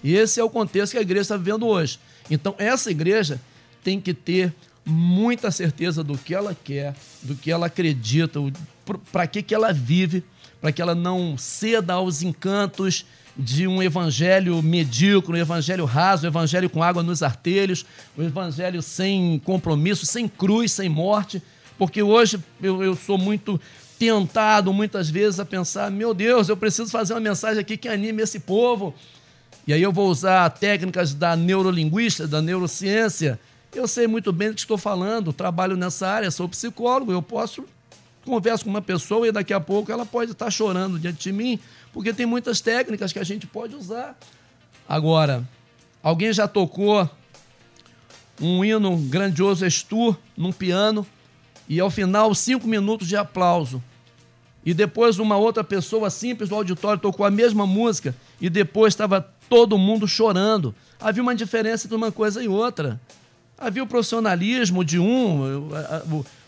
[0.03, 1.99] E esse é o contexto que a igreja está vivendo hoje.
[2.29, 3.41] Então, essa igreja
[3.83, 4.53] tem que ter
[4.85, 6.93] muita certeza do que ela quer,
[7.23, 8.39] do que ela acredita,
[9.11, 10.23] para que, que ela vive,
[10.61, 13.05] para que ela não ceda aos encantos
[13.37, 17.85] de um evangelho medíocre, um evangelho raso, um evangelho com água nos artelhos,
[18.17, 21.41] um evangelho sem compromisso, sem cruz, sem morte.
[21.77, 23.59] Porque hoje eu, eu sou muito
[23.99, 28.21] tentado muitas vezes a pensar: meu Deus, eu preciso fazer uma mensagem aqui que anime
[28.21, 28.93] esse povo.
[29.67, 33.39] E aí eu vou usar técnicas da neurolinguística, da neurociência,
[33.75, 37.65] eu sei muito bem do que estou falando, trabalho nessa área, sou psicólogo, eu posso
[38.25, 41.59] converso com uma pessoa e daqui a pouco ela pode estar chorando diante de mim,
[41.93, 44.17] porque tem muitas técnicas que a gente pode usar.
[44.87, 45.47] Agora,
[46.01, 47.09] alguém já tocou
[48.41, 51.05] um hino grandioso Estur num piano
[51.69, 53.81] e ao final cinco minutos de aplauso.
[54.65, 59.21] E depois uma outra pessoa simples do auditório tocou a mesma música e depois estava
[59.47, 60.73] todo mundo chorando.
[60.99, 62.99] Havia uma diferença entre uma coisa e outra.
[63.57, 65.69] Havia o profissionalismo de um,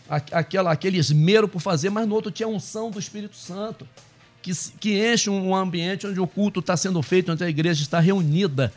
[0.08, 3.88] aquela, aquele esmero por fazer, mas no outro tinha a unção do Espírito Santo,
[4.42, 7.98] que, que enche um ambiente onde o culto está sendo feito, onde a igreja está
[7.98, 8.72] reunida.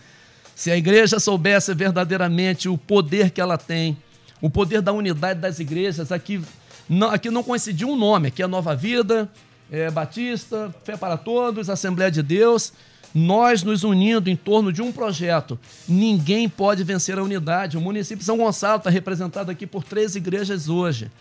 [0.55, 3.97] Se a igreja soubesse verdadeiramente o poder que ela tem,
[4.41, 6.41] o poder da unidade das igrejas, aqui
[6.87, 9.29] não, aqui não coincidiu um nome, aqui é Nova Vida,
[9.71, 12.73] é Batista, Fé para Todos, Assembleia de Deus,
[13.13, 17.77] nós nos unindo em torno de um projeto, ninguém pode vencer a unidade.
[17.77, 21.11] O município de São Gonçalo está representado aqui por três igrejas hoje.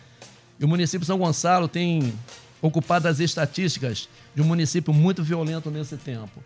[0.59, 2.13] E o município de São Gonçalo tem
[2.63, 6.43] ocupado as estatísticas de um município muito violento nesse tempo.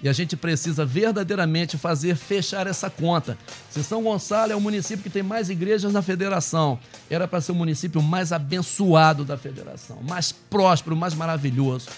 [0.00, 3.36] E a gente precisa verdadeiramente fazer fechar essa conta.
[3.68, 6.78] Se São Gonçalo é o município que tem mais igrejas na federação,
[7.10, 11.88] era para ser o município mais abençoado da federação, mais próspero, mais maravilhoso.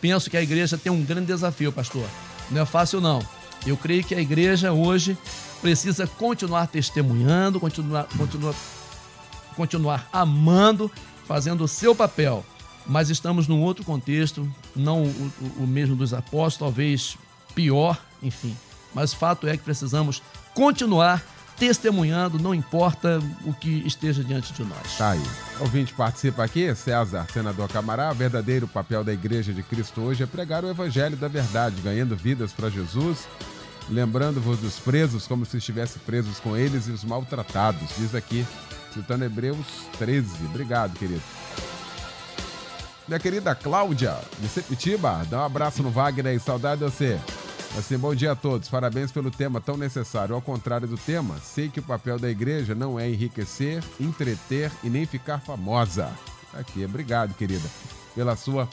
[0.00, 2.08] Penso que a igreja tem um grande desafio, pastor.
[2.50, 3.22] Não é fácil, não.
[3.66, 5.16] Eu creio que a igreja hoje
[5.60, 8.54] precisa continuar testemunhando, continuar, continuar,
[9.54, 10.90] continuar amando,
[11.26, 12.44] fazendo o seu papel.
[12.86, 17.18] Mas estamos num outro contexto, não o, o, o mesmo dos apóstolos, talvez
[17.54, 18.56] pior, enfim.
[18.94, 20.22] Mas fato é que precisamos
[20.54, 21.22] continuar
[21.60, 24.96] testemunhando, não importa o que esteja diante de nós.
[24.96, 25.22] Tá aí.
[25.60, 28.10] Ouvinte participa aqui, César, senador Camará.
[28.10, 32.16] O verdadeiro papel da Igreja de Cristo hoje é pregar o Evangelho da verdade, ganhando
[32.16, 33.28] vidas para Jesus,
[33.90, 37.90] lembrando-vos dos presos como se estivesse presos com eles e os maltratados.
[37.98, 38.46] Diz aqui,
[38.94, 39.66] citando Hebreus
[39.98, 40.46] 13.
[40.46, 41.22] Obrigado, querido.
[43.06, 47.20] Minha querida Cláudia, de Sepitiba, dá um abraço no Wagner aí, saudade de você.
[47.78, 48.68] Assim, bom dia a todos.
[48.68, 50.34] Parabéns pelo tema tão necessário.
[50.34, 54.90] Ao contrário do tema, sei que o papel da igreja não é enriquecer, entreter e
[54.90, 56.12] nem ficar famosa.
[56.52, 57.68] Aqui, obrigado, querida,
[58.14, 58.68] pela sua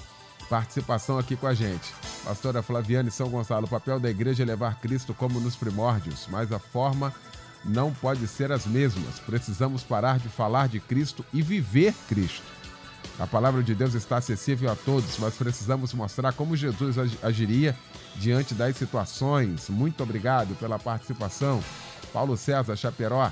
[0.50, 1.94] participação aqui com a gente.
[2.24, 6.52] Pastora Flaviane São Gonçalo, o papel da igreja é levar Cristo como nos primórdios, mas
[6.52, 7.14] a forma
[7.64, 9.20] não pode ser as mesmas.
[9.20, 12.57] Precisamos parar de falar de Cristo e viver Cristo.
[13.20, 17.76] A palavra de Deus está acessível a todos, mas precisamos mostrar como Jesus agiria
[18.16, 19.70] diante das situações.
[19.70, 21.64] Muito obrigado pela participação.
[22.14, 23.32] Paulo César Chaperó.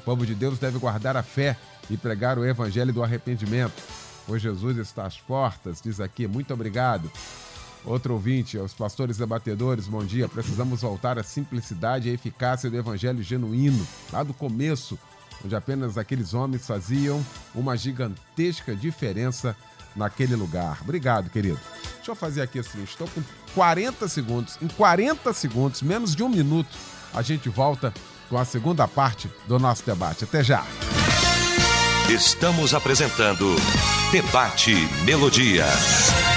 [0.00, 1.56] O povo de Deus deve guardar a fé
[1.88, 3.80] e pregar o evangelho do arrependimento.
[4.26, 6.26] Pois Jesus está às portas, diz aqui.
[6.26, 7.10] Muito obrigado.
[7.84, 10.28] Outro ouvinte, aos pastores debatedores, bom dia.
[10.28, 14.98] Precisamos voltar à simplicidade e eficácia do evangelho genuíno, lá do começo,
[15.44, 17.24] onde apenas aqueles homens faziam
[17.54, 19.56] uma gigantesca diferença
[19.96, 20.78] naquele lugar.
[20.82, 21.60] Obrigado, querido.
[21.96, 23.22] Deixa eu fazer aqui assim, estou com
[23.54, 24.58] 40 segundos.
[24.62, 26.76] Em 40 segundos, menos de um minuto,
[27.12, 27.92] a gente volta
[28.28, 30.24] com a segunda parte do nosso debate.
[30.24, 30.64] Até já.
[32.08, 33.54] Estamos apresentando
[34.10, 34.74] Debate
[35.04, 35.64] Melodia.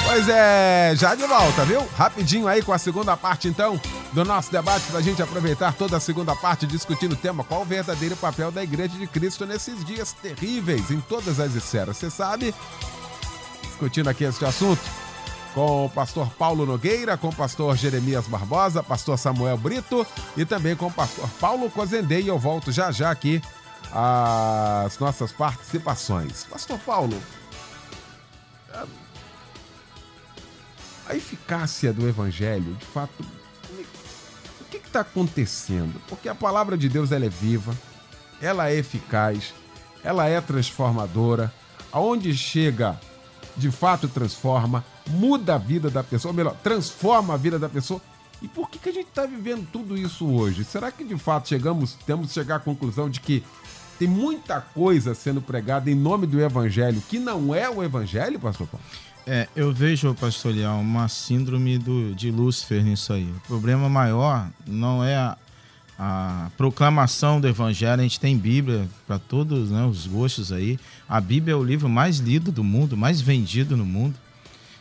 [0.06, 1.84] Pois é, já de volta, viu?
[1.96, 3.80] Rapidinho aí com a segunda parte, então,
[4.14, 7.64] do nosso debate, para a gente aproveitar toda a segunda parte discutindo o tema qual
[7.64, 11.98] o verdadeiro papel da Igreja de Cristo nesses dias terríveis, em todas as esferas.
[11.98, 12.54] Você sabe
[13.64, 14.82] discutindo aqui esse assunto
[15.56, 20.06] com o pastor Paulo Nogueira, com o pastor Jeremias Barbosa, pastor Samuel Brito
[20.38, 22.30] e também com o pastor Paulo Cozendei.
[22.30, 23.42] Eu volto já já aqui
[23.92, 26.44] às nossas participações.
[26.44, 27.22] Pastor Paulo,
[31.08, 33.24] a eficácia do evangelho, de fato,
[34.94, 36.00] está acontecendo?
[36.08, 37.76] Porque a palavra de Deus ela é viva,
[38.40, 39.54] ela é eficaz,
[40.04, 41.52] ela é transformadora.
[41.92, 43.00] Aonde chega,
[43.58, 48.00] de fato transforma, muda a vida da pessoa, ou melhor, transforma a vida da pessoa.
[48.42, 50.64] E por que, que a gente está vivendo tudo isso hoje?
[50.64, 53.44] Será que de fato chegamos, temos que chegar à conclusão de que
[53.98, 58.68] tem muita coisa sendo pregada em nome do evangelho que não é o evangelho, pastor
[58.68, 58.86] Paulo?
[59.26, 63.24] É, eu vejo, pastor Leal, uma síndrome do, de Lúcifer nisso aí.
[63.24, 65.38] O problema maior não é a,
[65.98, 68.02] a proclamação do evangelho.
[68.02, 70.78] A gente tem Bíblia para todos né, os gostos aí.
[71.08, 74.16] A Bíblia é o livro mais lido do mundo, mais vendido no mundo.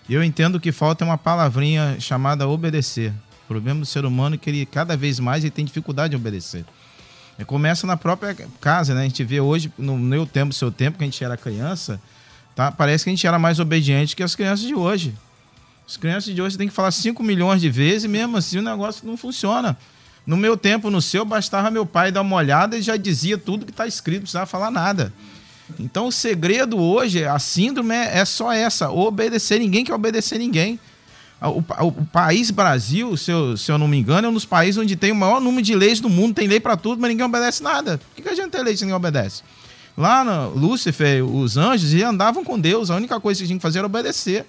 [0.08, 3.12] E eu entendo que falta uma palavrinha chamada obedecer.
[3.44, 6.16] O problema do ser humano é que ele cada vez mais ele tem dificuldade de
[6.16, 6.64] obedecer.
[7.38, 9.02] E começa na própria casa, né?
[9.02, 12.00] A gente vê hoje, no meu tempo, seu tempo, que a gente era criança,
[12.54, 12.70] tá?
[12.72, 15.14] Parece que a gente era mais obediente que as crianças de hoje.
[15.86, 18.62] As crianças de hoje têm que falar 5 milhões de vezes e mesmo assim o
[18.62, 19.76] negócio não funciona.
[20.26, 23.66] No meu tempo, no seu, bastava meu pai dar uma olhada e já dizia tudo
[23.66, 25.12] que está escrito, não precisava falar nada.
[25.78, 29.58] Então o segredo hoje, a síndrome é, é só essa: obedecer.
[29.58, 30.78] Ninguém quer obedecer ninguém.
[31.40, 34.44] O, o, o, país Brasil, se eu, se eu não me engano, é um dos
[34.44, 36.34] países onde tem o maior número de leis do mundo.
[36.34, 37.98] Tem lei para tudo, mas ninguém obedece nada.
[37.98, 39.42] Por que, que a gente tem lei se ninguém obedece?
[39.96, 42.90] Lá no Lúcifer, os anjos, andavam com Deus.
[42.90, 44.46] A única coisa que tinha que fazer era obedecer.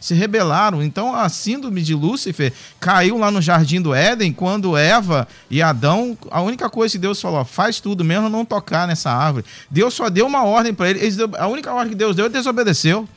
[0.00, 0.82] Se rebelaram.
[0.82, 6.16] Então a síndrome de Lúcifer caiu lá no jardim do Éden, quando Eva e Adão,
[6.30, 9.44] a única coisa que Deus falou, faz tudo mesmo não tocar nessa árvore.
[9.70, 11.18] Deus só deu uma ordem para eles.
[11.38, 13.08] A única ordem que Deus deu, ele desobedeceu.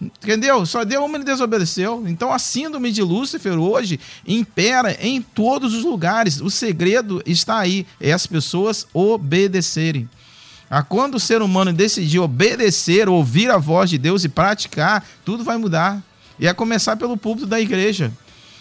[0.00, 0.64] Entendeu?
[0.64, 2.04] Só deu uma e desobedeceu.
[2.06, 6.40] Então a síndrome de Lúcifer hoje impera em todos os lugares.
[6.40, 10.08] O segredo está aí, é as pessoas obedecerem.
[10.70, 15.42] A quando o ser humano decidir obedecer, ouvir a voz de Deus e praticar, tudo
[15.42, 16.00] vai mudar.
[16.38, 18.12] E é começar pelo púlpito da igreja.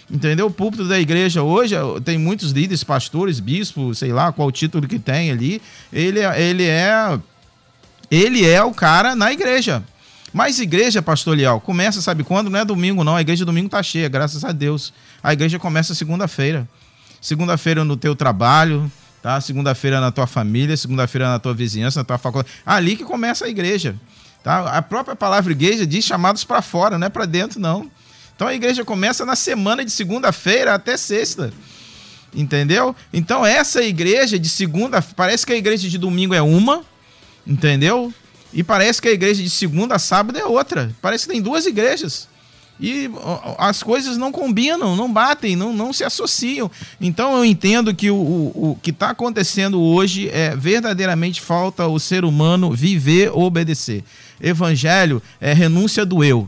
[0.10, 0.48] Entendeu?
[0.48, 4.98] O púlpito da igreja hoje tem muitos líderes, pastores, bispos, sei lá qual título que
[4.98, 5.62] tem ali.
[5.94, 7.20] Ele, ele é
[8.10, 9.84] ele é o cara na igreja.
[10.34, 12.50] Mas igreja, pastor Lial, começa, sabe quando?
[12.50, 13.16] Não é domingo, não.
[13.16, 14.92] A igreja domingo tá cheia, graças a Deus.
[15.24, 16.68] A igreja começa segunda-feira.
[17.22, 19.40] Segunda-feira no teu trabalho, tá?
[19.42, 22.54] Segunda-feira na tua família, segunda-feira na tua vizinhança, na tua faculdade.
[22.66, 23.96] Ali que começa a igreja,
[24.44, 24.78] tá?
[24.78, 27.90] A própria palavra igreja diz chamados para fora, não é para dentro, não.
[28.36, 31.52] Então a igreja começa na semana de segunda-feira até sexta.
[32.34, 32.96] Entendeu?
[33.12, 36.84] Então essa igreja de segunda, parece que a igreja de domingo é uma,
[37.46, 38.14] entendeu?
[38.54, 40.96] E parece que a igreja de segunda a sábado é outra.
[41.02, 42.28] Parece que tem duas igrejas.
[42.80, 43.12] E
[43.58, 46.72] as coisas não combinam, não batem, não, não se associam.
[47.00, 52.00] Então eu entendo que o, o, o que está acontecendo hoje é verdadeiramente falta o
[52.00, 54.04] ser humano viver ou obedecer.
[54.42, 56.48] Evangelho é renúncia do eu.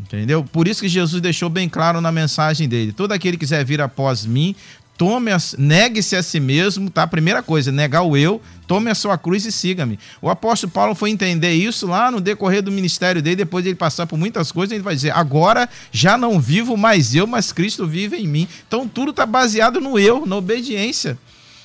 [0.00, 0.42] Entendeu?
[0.42, 3.80] Por isso que Jesus deixou bem claro na mensagem dele: todo aquele que quiser vir
[3.80, 4.56] após mim,
[4.96, 7.06] tome negue-se a si mesmo, tá?
[7.06, 9.98] Primeira coisa, negar o eu, tome a sua cruz e siga-me.
[10.20, 13.76] O apóstolo Paulo foi entender isso lá no decorrer do ministério dele, depois de ele
[13.76, 17.86] passar por muitas coisas, ele vai dizer: agora já não vivo mais eu, mas Cristo
[17.86, 18.48] vive em mim.
[18.66, 21.18] Então tudo está baseado no eu, na obediência.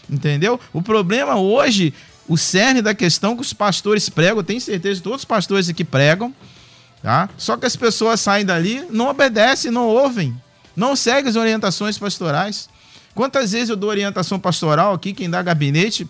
[0.10, 0.60] Entendeu?
[0.72, 1.94] O problema hoje,
[2.28, 6.34] o cerne da questão que os pastores pregam, tenho certeza todos os pastores aqui pregam,
[7.04, 7.30] tá?
[7.38, 10.36] Só que as pessoas saem dali, não obedecem, não ouvem,
[10.76, 12.70] não seguem as orientações pastorais.
[13.17, 16.08] Quantas vezes eu dou orientação pastoral aqui, quem dá gabinete?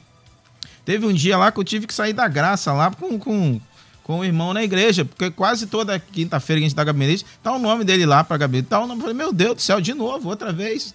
[0.83, 3.61] Teve um dia lá que eu tive que sair da graça lá com, com,
[4.03, 7.53] com o irmão na igreja, porque quase toda quinta-feira que a gente dá gabinete, tá
[7.53, 8.67] o nome dele lá para gabinete.
[8.67, 8.99] Tá o nome.
[8.99, 10.93] Eu falei, meu Deus do céu, de novo, outra vez.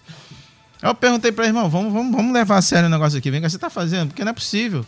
[0.83, 3.31] Eu perguntei para irmão, vamos, vamos, vamos levar a sério o negócio aqui.
[3.31, 4.09] Vem cá, você tá fazendo?
[4.09, 4.85] Porque não é possível.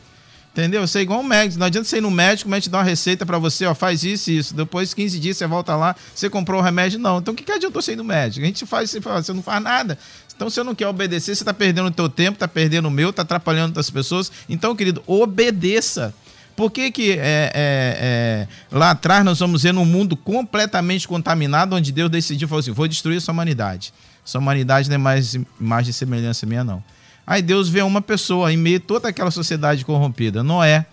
[0.55, 0.87] Entendeu?
[0.87, 1.59] Você é igual um médico.
[1.59, 4.05] Não adianta você ir no médico, o médico dá uma receita para você, ó, faz
[4.05, 4.55] isso e isso.
[4.55, 6.97] Depois, 15 dias, você volta lá, você comprou o remédio.
[6.97, 7.19] Não.
[7.19, 8.45] Então, o que, que adiantou você ir no médico?
[8.45, 9.99] A gente faz, você não faz nada.
[10.37, 12.91] Então, se você não quer obedecer, você está perdendo o teu tempo, está perdendo o
[12.91, 14.31] meu, está atrapalhando outras pessoas.
[14.49, 16.15] Então, querido, obedeça.
[16.55, 21.75] Por que, que é, é, é, lá atrás nós vamos ver num mundo completamente contaminado,
[21.75, 23.93] onde Deus decidiu falar assim: vou destruir essa humanidade.
[24.25, 26.81] Essa humanidade não é mais imagem e semelhança minha, não.
[27.27, 30.87] Aí Deus vê uma pessoa em meio a toda aquela sociedade corrompida, Noé.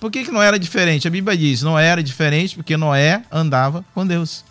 [0.00, 1.06] Por que, que não era diferente?
[1.06, 4.44] A Bíblia diz: não era diferente porque Noé andava com Deus.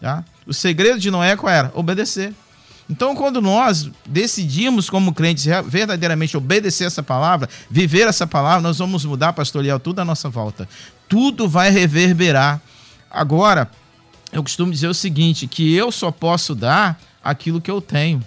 [0.00, 0.24] Tá?
[0.46, 1.72] O segredo de Noé qual era?
[1.74, 2.32] Obedecer.
[2.90, 9.04] Então, quando nós decidimos, como crentes, verdadeiramente obedecer essa palavra, viver essa palavra, nós vamos
[9.04, 10.68] mudar, pastor Liel, tudo à nossa volta.
[11.08, 12.60] Tudo vai reverberar.
[13.10, 13.70] Agora,
[14.32, 18.22] eu costumo dizer o seguinte, que eu só posso dar aquilo que eu tenho.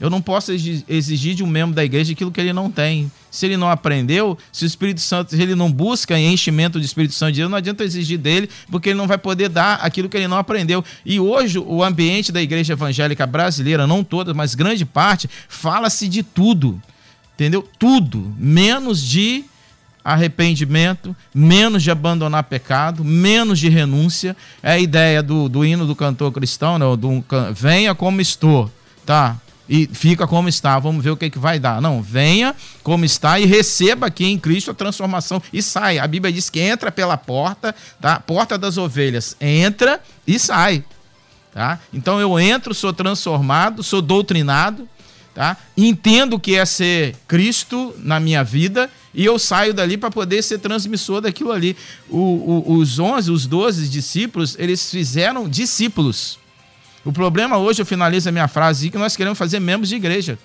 [0.00, 3.10] Eu não posso exigir de um membro da igreja aquilo que ele não tem.
[3.30, 7.32] Se ele não aprendeu, se o Espírito Santo, ele não busca enchimento do Espírito Santo
[7.32, 10.28] de Deus, não adianta exigir dele, porque ele não vai poder dar aquilo que ele
[10.28, 10.84] não aprendeu.
[11.04, 16.22] E hoje o ambiente da igreja evangélica brasileira, não toda, mas grande parte, fala-se de
[16.22, 16.80] tudo.
[17.34, 17.68] Entendeu?
[17.78, 19.44] Tudo, menos de
[20.04, 24.36] arrependimento, menos de abandonar pecado, menos de renúncia.
[24.62, 26.86] É a ideia do, do hino do cantor cristão, né?
[26.96, 28.70] do, venha como estou,
[29.04, 29.36] tá?
[29.68, 31.80] E fica como está, vamos ver o que, que vai dar.
[31.80, 35.98] Não, venha como está e receba aqui em Cristo a transformação e sai.
[35.98, 38.18] A Bíblia diz que entra pela porta, tá?
[38.18, 40.82] Porta das ovelhas, entra e sai.
[41.52, 41.78] Tá?
[41.92, 44.88] Então eu entro, sou transformado, sou doutrinado,
[45.34, 45.56] tá?
[45.76, 50.42] entendo o que é ser Cristo na minha vida e eu saio dali para poder
[50.42, 51.76] ser transmissor daquilo ali.
[52.08, 56.38] O, o, os 11, os 12 discípulos, eles fizeram discípulos.
[57.08, 60.38] O problema hoje, eu finalizo a minha frase, que nós queremos fazer membros de igreja.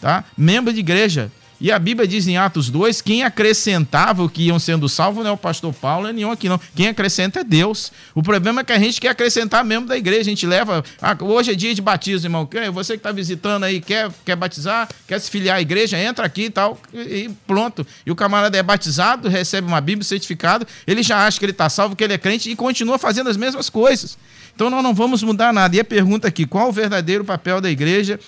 [0.00, 0.24] Tá?
[0.36, 1.30] Membro de igreja.
[1.60, 5.30] E a Bíblia diz em Atos 2: quem acrescentava o que iam sendo salvos não
[5.30, 6.60] é o pastor Paulo, é nenhum aqui não.
[6.74, 7.92] Quem acrescenta é Deus.
[8.16, 10.22] O problema é que a gente quer acrescentar membro da igreja.
[10.22, 10.84] A gente leva.
[11.00, 12.48] Ah, hoje é dia de batismo, irmão.
[12.72, 16.46] Você que está visitando aí, quer, quer batizar, quer se filiar à igreja, entra aqui
[16.46, 17.86] e tal, e pronto.
[18.04, 21.70] E o camarada é batizado, recebe uma Bíblia, certificado, ele já acha que ele está
[21.70, 24.18] salvo, que ele é crente e continua fazendo as mesmas coisas.
[24.54, 25.74] Então nós não vamos mudar nada.
[25.76, 28.18] E a pergunta aqui: qual o verdadeiro papel da igreja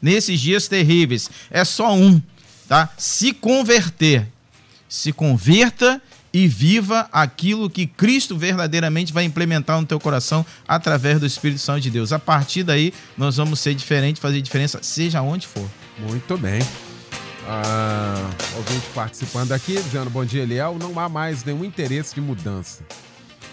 [0.00, 1.30] nesses dias terríveis?
[1.50, 2.20] É só um
[2.72, 2.88] tá?
[2.96, 4.26] Se converter.
[4.88, 6.00] Se converta
[6.32, 11.82] e viva aquilo que Cristo verdadeiramente vai implementar no teu coração através do Espírito Santo
[11.82, 12.12] de Deus.
[12.12, 15.68] A partir daí, nós vamos ser diferentes, fazer diferença, seja onde for.
[15.98, 16.60] Muito bem.
[17.46, 20.78] Ah, ouvinte participando aqui, dizendo bom dia, Eliel.
[20.80, 22.82] Não há mais nenhum interesse de mudança.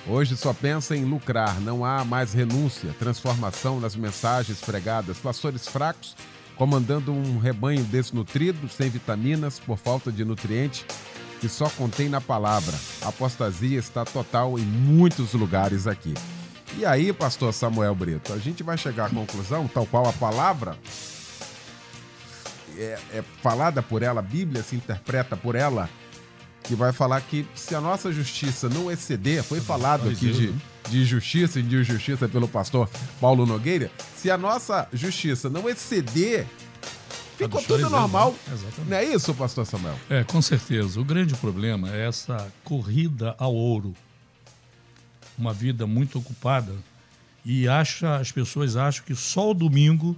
[0.07, 5.17] Hoje só pensa em lucrar, não há mais renúncia, transformação nas mensagens pregadas.
[5.17, 6.15] Pastores fracos
[6.55, 10.85] comandando um rebanho desnutrido, sem vitaminas, por falta de nutriente
[11.39, 12.77] que só contém na palavra.
[13.01, 16.13] A apostasia está total em muitos lugares aqui.
[16.77, 20.77] E aí, pastor Samuel Brito, a gente vai chegar à conclusão, tal qual a palavra
[22.77, 25.89] é, é falada por ela, a Bíblia se interpreta por ela,
[26.63, 30.53] que vai falar que se a nossa justiça não exceder, foi falado aqui de,
[30.89, 32.89] de justiça e de injustiça pelo pastor
[33.19, 36.45] Paulo Nogueira, se a nossa justiça não exceder,
[37.37, 38.35] ficou tudo normal.
[38.87, 39.97] Não é isso, pastor Samuel?
[40.09, 40.99] É, com certeza.
[40.99, 43.95] O grande problema é essa corrida ao ouro.
[45.37, 46.73] Uma vida muito ocupada
[47.45, 50.15] e acha, as pessoas acham que só o domingo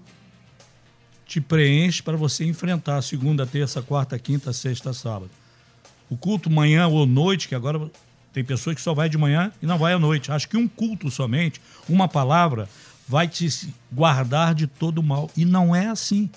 [1.26, 5.30] te preenche para você enfrentar segunda, terça, quarta, quinta, sexta, sábado.
[6.12, 7.90] O culto manhã ou noite, que agora
[8.34, 10.30] tem pessoas que só vai de manhã e não vai à noite.
[10.30, 12.68] Acho que um culto somente, uma palavra,
[13.08, 13.48] vai te
[13.90, 15.32] guardar de todo mal.
[15.38, 16.30] E não é assim.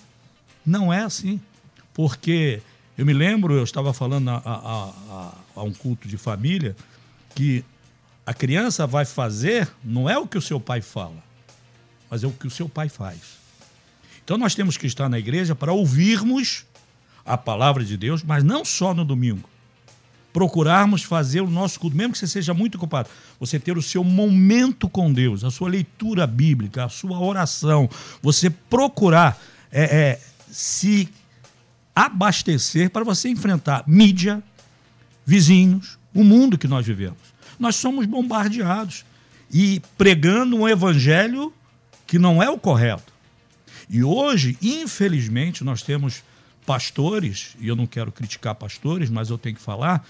[0.65, 1.41] Não é assim.
[1.93, 2.63] Porque
[2.97, 4.55] eu me lembro, eu estava falando a, a,
[5.11, 6.77] a, a um culto de família,
[7.35, 7.65] que
[8.25, 11.21] a criança vai fazer não é o que o seu pai fala,
[12.09, 13.39] mas é o que o seu pai faz.
[14.25, 16.65] Então nós temos que estar na igreja para ouvirmos
[17.27, 19.53] a palavra de Deus, mas não só no domingo
[20.35, 23.09] procurarmos fazer o nosso culto, mesmo que você seja muito ocupado,
[23.39, 27.89] você ter o seu momento com Deus, a sua leitura bíblica, a sua oração,
[28.21, 30.21] você procurar é, é,
[30.51, 31.09] se
[31.95, 34.43] abastecer para você enfrentar mídia,
[35.25, 37.19] vizinhos, o mundo que nós vivemos.
[37.57, 39.05] Nós somos bombardeados
[39.53, 41.53] e pregando um evangelho
[42.09, 43.13] que não é o correto.
[43.89, 46.25] E hoje, infelizmente, nós temos
[46.67, 50.05] pastores, e eu não quero criticar pastores, mas eu tenho que falar,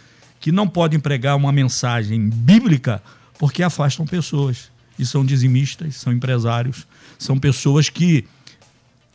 [0.45, 3.03] que não podem pregar uma mensagem bíblica
[3.39, 4.71] porque afastam pessoas.
[4.99, 6.87] E são dizimistas, são empresários,
[7.19, 8.27] são pessoas que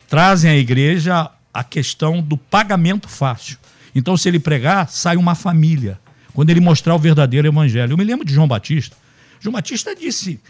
[0.08, 3.58] trazem à igreja a questão do pagamento fácil.
[3.94, 6.00] Então, se ele pregar, sai uma família.
[6.34, 7.92] Quando ele mostrar o verdadeiro evangelho.
[7.92, 8.96] Eu me lembro de João Batista.
[9.38, 10.40] João Batista disse: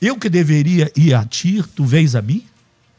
[0.00, 2.44] Eu que deveria ir a ti, tu vês a mim?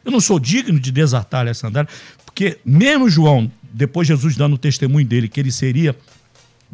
[0.04, 1.90] Eu não sou digno de desatar essa sandália.
[2.26, 5.96] Porque, menos João, depois Jesus dando o testemunho dele, que ele seria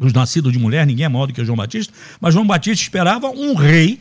[0.00, 3.28] dos nascidos de mulher, ninguém é maior do que João Batista, mas João Batista esperava
[3.28, 4.00] um rei,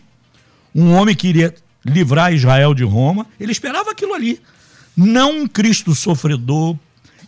[0.73, 1.53] um homem que iria
[1.85, 4.39] livrar Israel de Roma, ele esperava aquilo ali.
[4.95, 6.77] Não um Cristo sofredor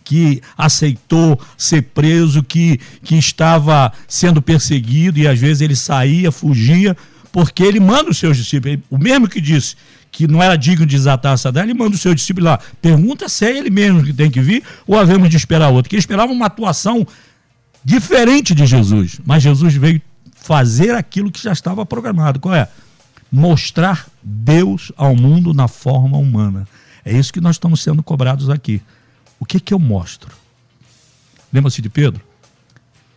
[0.05, 6.95] que aceitou ser preso, que, que estava sendo perseguido e às vezes ele saía, fugia,
[7.30, 9.76] porque ele manda os seus discípulos, o mesmo que disse
[10.11, 13.30] que não era digno de desatar essa dela, ele manda os seus discípulos lá, pergunta
[13.30, 16.01] se é ele mesmo que tem que vir ou havemos de esperar outro, que ele
[16.01, 17.05] esperava uma atuação
[17.84, 19.19] diferente de Jesus.
[19.25, 20.01] Mas Jesus veio
[20.36, 22.39] fazer aquilo que já estava programado.
[22.39, 22.67] Qual é?
[23.32, 26.67] mostrar Deus ao mundo na forma humana.
[27.05, 28.82] É isso que nós estamos sendo cobrados aqui.
[29.39, 30.36] O que que eu mostro?
[31.51, 32.21] Lembra-se de Pedro?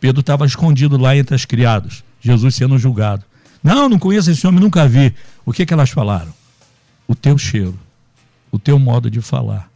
[0.01, 3.25] Pedro estava escondido lá entre as criadas, Jesus sendo julgado.
[3.63, 5.15] Não, não conheço esse homem, nunca vi.
[5.45, 6.33] O que que elas falaram?
[7.09, 7.79] O teu cheiro,
[8.53, 9.71] o teu modo de falar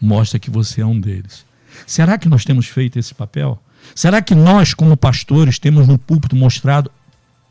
[0.00, 1.46] mostra que você é um deles.
[1.86, 3.61] Será que nós temos feito esse papel?
[3.94, 6.90] Será que nós, como pastores, temos no púlpito mostrado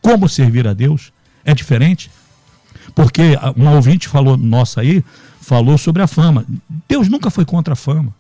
[0.01, 1.11] como servir a Deus?
[1.45, 2.09] É diferente?
[2.95, 5.03] Porque um ouvinte falou, nossa aí,
[5.39, 6.45] falou sobre a fama.
[6.87, 8.13] Deus nunca foi contra a fama.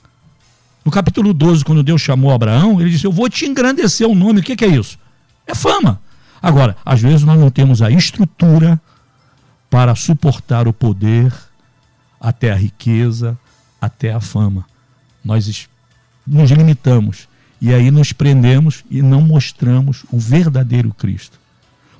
[0.83, 4.39] No capítulo 12, quando Deus chamou Abraão, ele disse: Eu vou te engrandecer o nome.
[4.39, 4.97] O que, que é isso?
[5.45, 6.01] É fama.
[6.41, 8.81] Agora, às vezes nós não temos a estrutura
[9.69, 11.31] para suportar o poder,
[12.19, 13.37] até a riqueza,
[13.79, 14.65] até a fama.
[15.23, 15.69] Nós
[16.25, 17.27] nos limitamos
[17.61, 21.39] e aí nos prendemos e não mostramos o verdadeiro Cristo.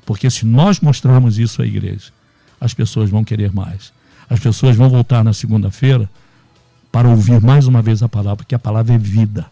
[0.03, 2.11] Porque se nós mostrarmos isso à igreja,
[2.59, 3.93] as pessoas vão querer mais.
[4.27, 6.09] As pessoas vão voltar na segunda-feira
[6.91, 9.45] para ouvir mais uma vez a palavra, porque a palavra é vida.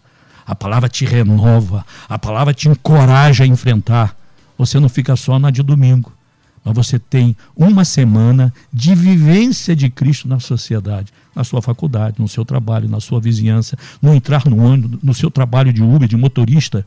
[0.47, 4.15] A palavra te renova, a palavra te encoraja a enfrentar.
[4.57, 6.11] Você não fica só na de domingo,
[6.65, 12.27] mas você tem uma semana de vivência de Cristo na sociedade, na sua faculdade, no
[12.27, 16.17] seu trabalho, na sua vizinhança, no entrar no ônibus, no seu trabalho de Uber, de
[16.17, 16.85] motorista.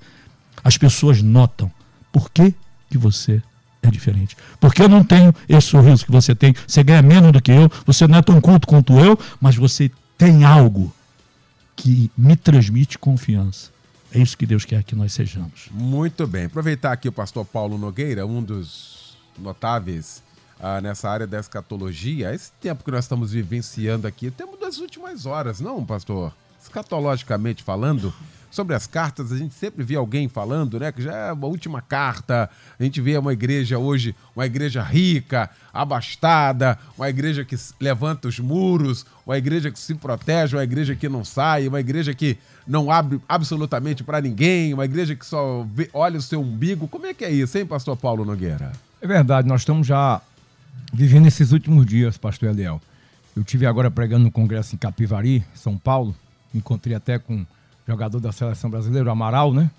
[0.62, 1.72] As pessoas notam
[2.12, 2.54] por que,
[2.90, 3.42] que você
[3.82, 4.36] é diferente.
[4.60, 7.70] Porque eu não tenho esse sorriso que você tem, você ganha menos do que eu,
[7.86, 10.92] você não é tão culto quanto eu, mas você tem algo
[11.74, 13.70] que me transmite confiança.
[14.14, 15.70] É isso que Deus quer que nós sejamos.
[15.70, 16.44] Muito bem.
[16.44, 20.22] Aproveitar aqui o pastor Paulo Nogueira, um dos notáveis
[20.62, 22.32] ah, nessa área da escatologia.
[22.32, 26.32] Esse tempo que nós estamos vivenciando aqui, temos das últimas horas, não, pastor?
[26.62, 28.14] Escatologicamente falando,
[28.48, 30.92] sobre as cartas, a gente sempre vê alguém falando, né?
[30.92, 32.48] Que já é a última carta.
[32.78, 38.38] A gente vê uma igreja hoje, uma igreja rica, abastada, uma igreja que levanta os
[38.38, 42.92] muros, uma igreja que se protege, uma igreja que não sai, uma igreja que não
[42.92, 46.86] abre absolutamente para ninguém, uma igreja que só vê, olha o seu umbigo.
[46.86, 48.70] Como é que é isso, hein, pastor Paulo Nogueira?
[49.00, 50.20] É verdade, nós estamos já
[50.92, 52.80] vivendo esses últimos dias, pastor Eliel.
[53.34, 56.14] Eu tive agora pregando no congresso em Capivari, São Paulo,
[56.54, 57.46] encontrei até com
[57.88, 59.70] jogador da seleção brasileira, o Amaral, né?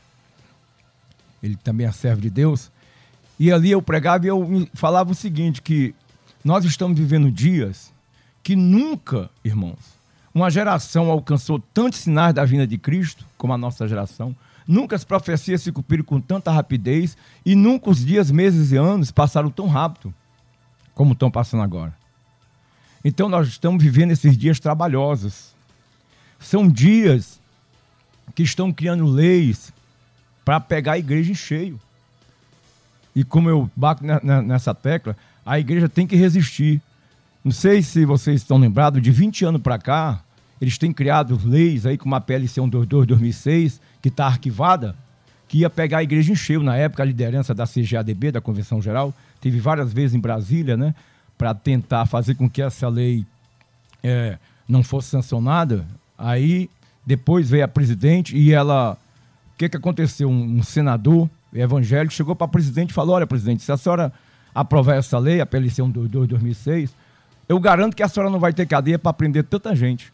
[1.42, 2.72] Ele também é servo de Deus.
[3.40, 5.94] E ali eu pregava e eu falava o seguinte, que
[6.44, 7.92] nós estamos vivendo dias
[8.42, 9.80] que nunca, irmãos,
[10.34, 14.36] uma geração alcançou tantos sinais da vinda de Cristo como a nossa geração.
[14.68, 17.16] Nunca as profecias se cumpriram com tanta rapidez
[17.46, 20.14] e nunca os dias, meses e anos passaram tão rápido
[20.94, 21.94] como estão passando agora.
[23.04, 25.54] Então nós estamos vivendo esses dias trabalhosos.
[26.40, 27.40] São dias
[28.36, 29.74] que estão criando leis
[30.46, 31.80] para pegar a igreja em cheio.
[33.16, 35.16] E como eu bato nessa tecla,
[35.46, 36.82] a igreja tem que resistir.
[37.44, 40.24] Não sei se vocês estão lembrados, de 20 anos para cá,
[40.60, 44.96] eles têm criado leis aí, como a PLC 122-2006, que está arquivada,
[45.54, 46.64] que ia pegar a igreja em cheio.
[46.64, 50.96] Na época, a liderança da CGADB, da Convenção Geral, teve várias vezes em Brasília, né,
[51.38, 53.24] para tentar fazer com que essa lei
[54.04, 55.86] é, não fosse sancionada.
[56.18, 56.72] Aí
[57.06, 58.98] depois veio a presidente e ela.
[59.54, 60.28] O que, que aconteceu?
[60.28, 64.12] Um, um senador evangélico chegou para a presidente e falou: Olha, presidente, se a senhora
[64.56, 66.96] aprovar essa lei, a PLC 122 2006,
[67.48, 70.12] eu garanto que a senhora não vai ter cadeia para prender tanta gente.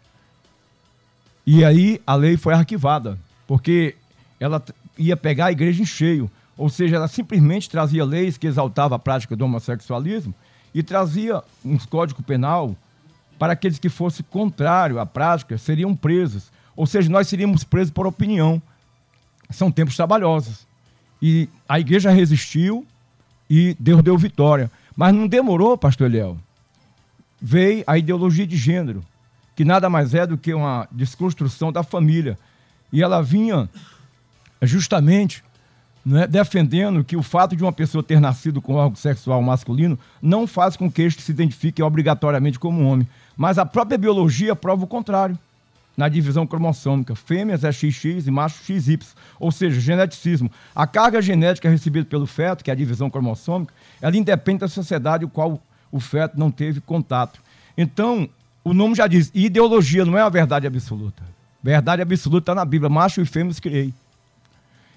[1.47, 3.17] E aí a lei foi arquivada,
[3.47, 3.95] porque
[4.37, 4.63] ela
[4.99, 6.29] ia pegar a igreja em cheio.
[6.57, 10.35] Ou seja, ela simplesmente trazia leis que exaltavam a prática do homossexualismo
[10.75, 12.75] e trazia um código penal
[13.39, 16.51] para aqueles que fossem contrário à prática seriam presos.
[16.75, 18.61] Ou seja, nós seríamos presos por opinião.
[19.49, 20.67] São tempos trabalhosos.
[21.21, 22.85] E a igreja resistiu
[23.49, 24.69] e Deus deu vitória.
[24.95, 26.37] Mas não demorou, pastor Eliel.
[27.41, 29.03] Veio a ideologia de gênero,
[29.55, 32.37] que nada mais é do que uma desconstrução da família.
[32.91, 33.69] E ela vinha
[34.67, 35.43] justamente
[36.05, 40.47] né, defendendo que o fato de uma pessoa ter nascido com órgão sexual masculino não
[40.47, 43.07] faz com que este se identifique obrigatoriamente como homem.
[43.35, 45.37] Mas a própria biologia prova o contrário
[45.95, 47.13] na divisão cromossômica.
[47.13, 48.99] Fêmeas é XX e macho XY,
[49.37, 50.49] ou seja, geneticismo.
[50.73, 55.25] A carga genética recebida pelo feto, que é a divisão cromossômica, ela independe da sociedade
[55.25, 57.41] com qual o feto não teve contato.
[57.77, 58.29] Então,
[58.63, 61.23] o nome já diz, ideologia não é a verdade absoluta.
[61.61, 63.93] Verdade absoluta está na Bíblia, macho e fêmeas criei.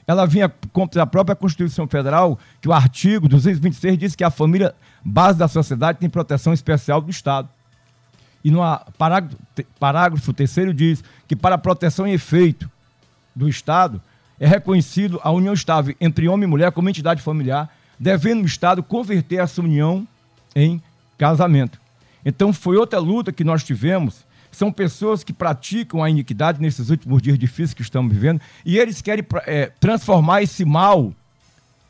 [0.07, 4.75] Ela vinha contra a própria Constituição Federal, que o artigo 226 diz que a família,
[5.05, 7.49] base da sociedade, tem proteção especial do Estado.
[8.45, 8.61] E no
[9.79, 12.69] parágrafo, terceiro diz que para proteção e efeito
[13.35, 14.03] do Estado
[14.41, 18.83] é reconhecido a união estável entre homem e mulher como entidade familiar, devendo o Estado
[18.83, 20.07] converter essa união
[20.57, 20.83] em
[21.17, 21.81] casamento.
[22.25, 24.25] Então foi outra luta que nós tivemos.
[24.53, 29.01] São pessoas que praticam a iniquidade nesses últimos dias difíceis que estamos vivendo e eles
[29.01, 31.13] querem é, transformar esse mal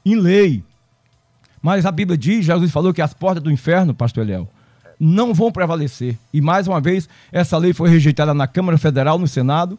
[0.07, 0.65] em lei.
[1.61, 4.49] Mas a Bíblia diz, Jesus falou que as portas do inferno, pastor Eliel,
[4.99, 6.17] não vão prevalecer.
[6.33, 9.79] E mais uma vez, essa lei foi rejeitada na Câmara Federal, no Senado,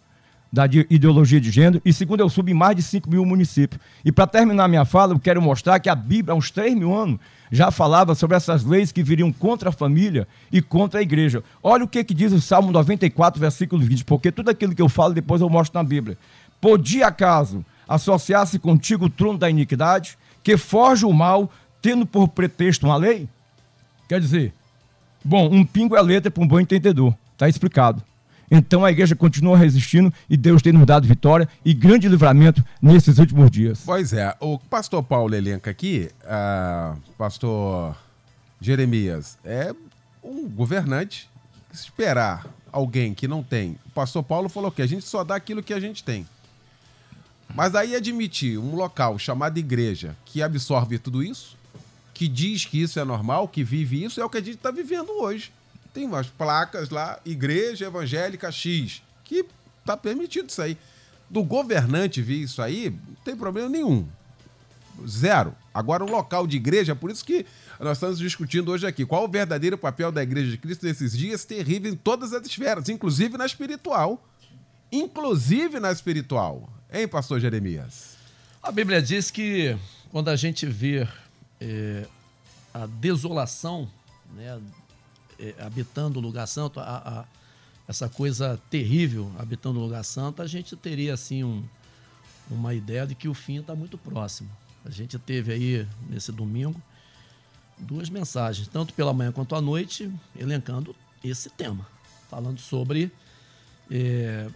[0.53, 3.81] da ideologia de gênero, e segundo eu subo em mais de 5 mil municípios.
[4.05, 6.95] E para terminar minha fala, eu quero mostrar que a Bíblia, há uns 3 mil
[6.95, 7.19] anos,
[7.51, 11.43] já falava sobre essas leis que viriam contra a família e contra a igreja.
[11.63, 14.87] Olha o que, que diz o Salmo 94, versículo 20, porque tudo aquilo que eu
[14.87, 16.19] falo depois eu mostro na Bíblia.
[16.61, 21.49] Podia acaso associar-se contigo o trono da iniquidade, que forja o mal,
[21.81, 23.27] tendo por pretexto uma lei?
[24.07, 24.53] Quer dizer,
[25.25, 28.03] bom, um pingo é letra para um bom entendedor, está explicado.
[28.55, 33.17] Então a igreja continua resistindo e Deus tem nos dado vitória e grande livramento nesses
[33.17, 33.81] últimos dias.
[33.83, 37.97] Pois é, o pastor Paulo elenca aqui, uh, pastor
[38.61, 39.73] Jeremias, é
[40.23, 41.27] um governante
[41.73, 43.75] esperar alguém que não tem.
[43.87, 46.27] O pastor Paulo falou que a gente só dá aquilo que a gente tem.
[47.55, 51.57] Mas aí admitir um local chamado igreja que absorve tudo isso,
[52.13, 54.69] que diz que isso é normal, que vive isso, é o que a gente está
[54.69, 55.51] vivendo hoje
[55.93, 59.45] tem umas placas lá, Igreja Evangélica X, que
[59.85, 60.77] tá permitido isso aí.
[61.29, 64.07] Do governante vir isso aí, não tem problema nenhum.
[65.07, 65.55] Zero.
[65.73, 67.45] Agora, um local de igreja, por isso que
[67.79, 69.05] nós estamos discutindo hoje aqui.
[69.05, 72.89] Qual o verdadeiro papel da Igreja de Cristo nesses dias terríveis em todas as esferas,
[72.89, 74.23] inclusive na espiritual.
[74.91, 76.69] Inclusive na espiritual.
[76.91, 78.15] Hein, pastor Jeremias?
[78.61, 79.75] A Bíblia diz que
[80.11, 81.07] quando a gente vê
[81.59, 82.05] é,
[82.71, 83.89] a desolação
[84.35, 84.59] né,
[85.39, 87.25] é, habitando o lugar santo, a, a,
[87.87, 91.63] essa coisa terrível habitando o lugar santo, a gente teria assim um,
[92.49, 94.49] uma ideia de que o fim está muito próximo.
[94.85, 96.81] A gente teve aí nesse domingo
[97.77, 101.87] duas mensagens, tanto pela manhã quanto à noite, elencando esse tema,
[102.29, 103.11] falando sobre
[103.89, 104.49] é,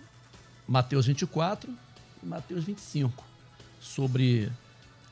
[0.67, 1.73] Mateus 24
[2.21, 3.23] e Mateus 25,
[3.79, 4.51] sobre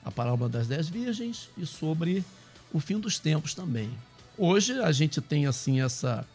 [0.03, 2.24] a parábola das dez virgens e sobre
[2.72, 3.89] o fim dos tempos também.
[4.38, 6.25] Hoje a gente tem assim essa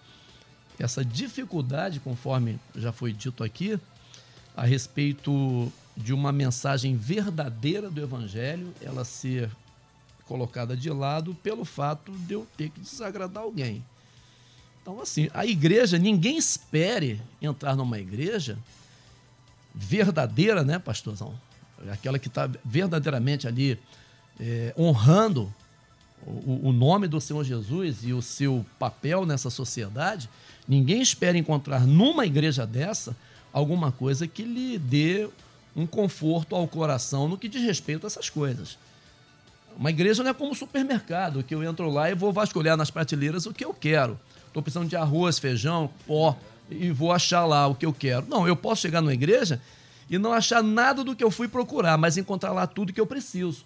[0.78, 3.78] essa dificuldade, conforme já foi dito aqui,
[4.56, 9.50] a respeito de uma mensagem verdadeira do evangelho, ela ser
[10.24, 13.84] colocada de lado pelo fato de eu ter que desagradar alguém.
[14.80, 18.56] Então, assim, a igreja, ninguém espere entrar numa igreja
[19.74, 21.34] verdadeira, né, pastorzão?
[21.92, 23.78] Aquela que está verdadeiramente ali
[24.38, 25.52] é, honrando
[26.26, 30.28] o, o nome do Senhor Jesus e o seu papel nessa sociedade,
[30.68, 33.16] ninguém espera encontrar numa igreja dessa
[33.52, 35.28] alguma coisa que lhe dê
[35.74, 38.78] um conforto ao coração no que diz respeito a essas coisas.
[39.76, 42.90] Uma igreja não é como um supermercado, que eu entro lá e vou vasculhar nas
[42.90, 44.18] prateleiras o que eu quero.
[44.46, 46.36] Estou precisando de arroz, feijão, pó,
[46.68, 48.26] e vou achar lá o que eu quero.
[48.28, 49.60] Não, eu posso chegar numa igreja
[50.08, 53.06] e não achar nada do que eu fui procurar, mas encontrar lá tudo que eu
[53.06, 53.64] preciso.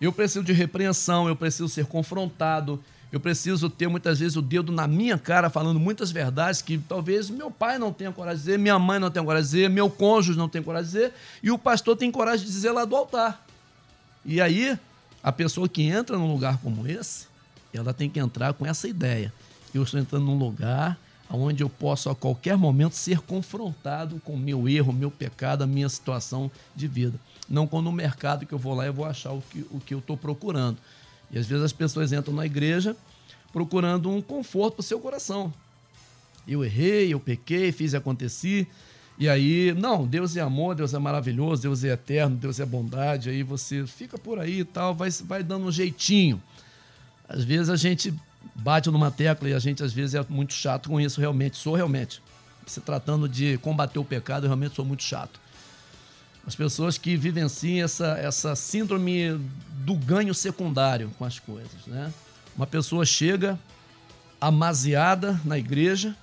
[0.00, 2.82] Eu preciso de repreensão, eu preciso ser confrontado,
[3.12, 7.30] eu preciso ter muitas vezes o dedo na minha cara falando muitas verdades que talvez
[7.30, 9.88] meu pai não tenha coragem de dizer, minha mãe não tenha coragem de dizer, meu
[9.88, 12.96] cônjuge não tem coragem de dizer, e o pastor tem coragem de dizer lá do
[12.96, 13.46] altar.
[14.24, 14.76] E aí,
[15.22, 17.28] a pessoa que entra num lugar como esse,
[17.72, 19.32] ela tem que entrar com essa ideia.
[19.72, 20.98] Eu estou entrando num lugar
[21.30, 25.66] onde eu posso a qualquer momento ser confrontado com o meu erro, meu pecado, a
[25.66, 27.18] minha situação de vida.
[27.48, 29.94] Não quando no mercado que eu vou lá e vou achar o que, o que
[29.94, 30.78] eu estou procurando.
[31.30, 32.96] E às vezes as pessoas entram na igreja
[33.52, 35.52] procurando um conforto para o seu coração.
[36.46, 38.66] Eu errei, eu pequei, fiz e aconteci.
[39.16, 43.30] E aí, não, Deus é amor, Deus é maravilhoso, Deus é eterno, Deus é bondade.
[43.30, 46.42] Aí você fica por aí e tal, vai, vai dando um jeitinho.
[47.28, 48.12] Às vezes a gente
[48.54, 51.56] bate numa tecla e a gente às vezes é muito chato com isso, realmente.
[51.56, 52.20] Sou realmente.
[52.66, 55.40] Se tratando de combater o pecado, eu realmente sou muito chato.
[56.46, 59.40] As pessoas que vivenciam essa, essa síndrome
[59.84, 62.12] do ganho secundário com as coisas, né?
[62.56, 63.58] Uma pessoa chega
[64.40, 66.14] amaziada na igreja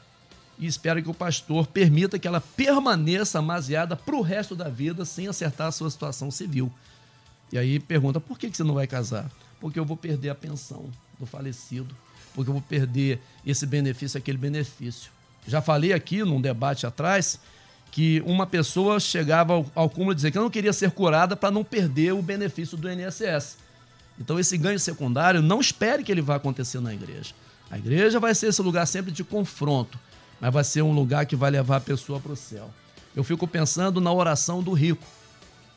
[0.60, 5.04] e espera que o pastor permita que ela permaneça amaziada para o resto da vida
[5.06, 6.72] sem acertar a sua situação civil.
[7.52, 9.30] E aí pergunta: por que você não vai casar?
[9.60, 11.96] Porque eu vou perder a pensão do falecido,
[12.34, 15.12] porque eu vou perder esse benefício, aquele benefício.
[15.48, 17.40] Já falei aqui num debate atrás
[17.92, 21.52] que uma pessoa chegava ao, ao cúmulo de dizer que não queria ser curada para
[21.52, 23.58] não perder o benefício do INSS.
[24.18, 27.34] Então, esse ganho secundário, não espere que ele vá acontecer na igreja.
[27.70, 30.00] A igreja vai ser esse lugar sempre de confronto,
[30.40, 32.70] mas vai ser um lugar que vai levar a pessoa para o céu.
[33.16, 35.06] Eu fico pensando na oração do rico.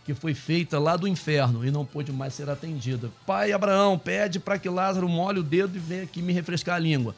[0.05, 3.11] que foi feita lá do inferno e não pôde mais ser atendida.
[3.27, 6.79] Pai Abraão, pede para que Lázaro molhe o dedo e venha aqui me refrescar a
[6.79, 7.15] língua.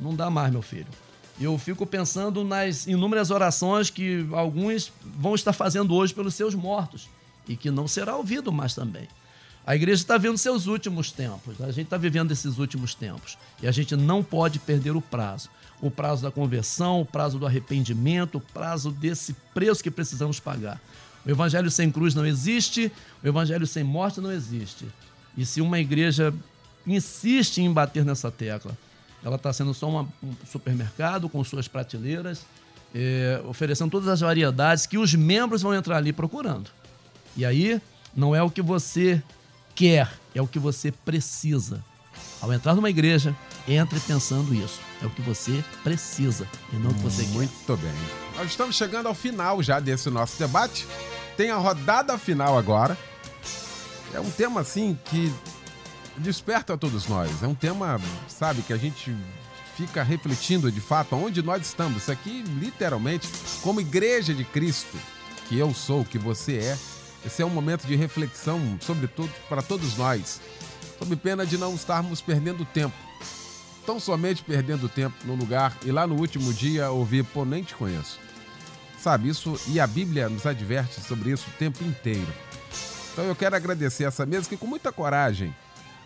[0.00, 0.88] Não dá mais, meu filho.
[1.40, 7.08] Eu fico pensando nas inúmeras orações que alguns vão estar fazendo hoje pelos seus mortos
[7.48, 9.08] e que não será ouvido mais também.
[9.66, 13.66] A igreja está vivendo seus últimos tempos, a gente está vivendo esses últimos tempos e
[13.66, 15.48] a gente não pode perder o prazo.
[15.80, 20.80] O prazo da conversão, o prazo do arrependimento, o prazo desse preço que precisamos pagar.
[21.26, 24.86] O evangelho sem cruz não existe, o evangelho sem morte não existe.
[25.36, 26.32] E se uma igreja
[26.86, 28.76] insiste em bater nessa tecla,
[29.24, 32.44] ela está sendo só uma, um supermercado com suas prateleiras,
[32.94, 36.70] é, oferecendo todas as variedades que os membros vão entrar ali procurando.
[37.36, 37.80] E aí,
[38.14, 39.22] não é o que você
[39.74, 41.82] quer, é o que você precisa.
[42.40, 43.34] Ao entrar numa igreja,
[43.66, 44.78] entre pensando isso.
[45.02, 47.32] É o que você precisa e não o que você quer.
[47.32, 47.92] Muito bem.
[48.36, 50.86] Nós estamos chegando ao final já desse nosso debate.
[51.36, 52.96] Tem a rodada final agora.
[54.12, 55.32] É um tema assim que
[56.18, 57.42] desperta a todos nós.
[57.42, 59.14] É um tema, sabe, que a gente
[59.76, 62.02] fica refletindo de fato onde nós estamos.
[62.02, 63.28] Isso aqui, literalmente,
[63.62, 64.96] como igreja de Cristo,
[65.48, 66.78] que eu sou, que você é,
[67.24, 70.40] esse é um momento de reflexão, sobretudo para todos nós,
[70.98, 72.94] sob pena de não estarmos perdendo tempo.
[73.86, 77.74] Tão somente perdendo tempo no lugar e lá no último dia ouvir, pô, nem te
[77.74, 78.18] conheço.
[78.98, 82.32] Sabe, isso, e a Bíblia nos adverte sobre isso o tempo inteiro.
[83.12, 85.54] Então eu quero agradecer essa mesa que, com muita coragem,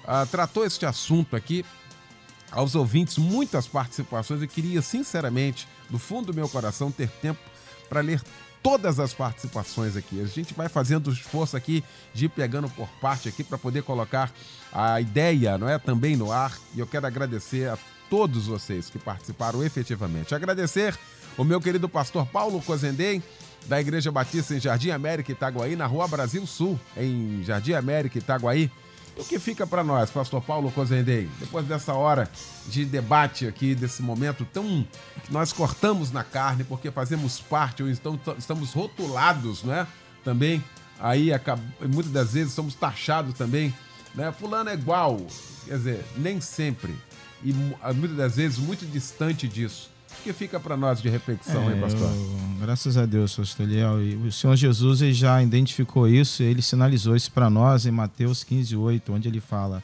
[0.09, 1.65] uh, tratou este assunto aqui.
[2.51, 4.41] Aos ouvintes, muitas participações.
[4.41, 7.39] Eu queria, sinceramente, do fundo do meu coração, ter tempo
[7.91, 8.23] para ler
[8.63, 10.21] todas as participações aqui.
[10.23, 11.85] A gente vai fazendo esforço aqui
[12.15, 14.33] de ir pegando por parte aqui para poder colocar
[14.73, 16.57] a ideia, não é, também no ar.
[16.75, 17.79] E eu quero agradecer a
[18.09, 20.35] todos vocês que participaram efetivamente.
[20.35, 20.99] Agradecer
[21.37, 23.23] o meu querido pastor Paulo Cozendem,
[23.67, 28.71] da Igreja Batista em Jardim América, Itaguaí, na Rua Brasil Sul, em Jardim América, Itaguaí.
[29.19, 32.31] O que fica para nós, pastor Paulo Cozendei, depois dessa hora
[32.69, 34.87] de debate aqui, desse momento tão
[35.25, 39.89] que nós cortamos na carne, porque fazemos parte, ou então estamos rotulados, né?
[40.23, 40.63] Também,
[41.01, 41.31] aí
[41.93, 43.75] muitas das vezes somos taxados também,
[44.15, 44.31] né?
[44.31, 45.19] Fulano é igual,
[45.67, 46.95] quer dizer, nem sempre,
[47.43, 49.91] e muitas das vezes muito distante disso.
[50.11, 52.11] O que fica para nós de reflexão, é, hein, pastor?
[52.11, 54.03] Eu, graças a Deus, pastor Eliel.
[54.03, 58.43] E o Senhor Jesus ele já identificou isso, ele sinalizou isso para nós em Mateus
[58.43, 59.83] 15, 8, onde ele fala: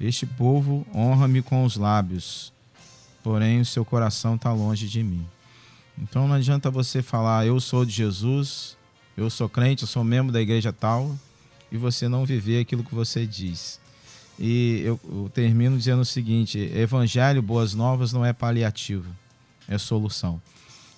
[0.00, 2.52] Este povo honra-me com os lábios,
[3.22, 5.24] porém o seu coração está longe de mim.
[5.98, 8.76] Então não adianta você falar, eu sou de Jesus,
[9.16, 11.14] eu sou crente, eu sou membro da igreja tal,
[11.70, 13.78] e você não viver aquilo que você diz.
[14.38, 19.06] E eu, eu termino dizendo o seguinte: Evangelho, boas novas, não é paliativo
[19.68, 20.40] é solução.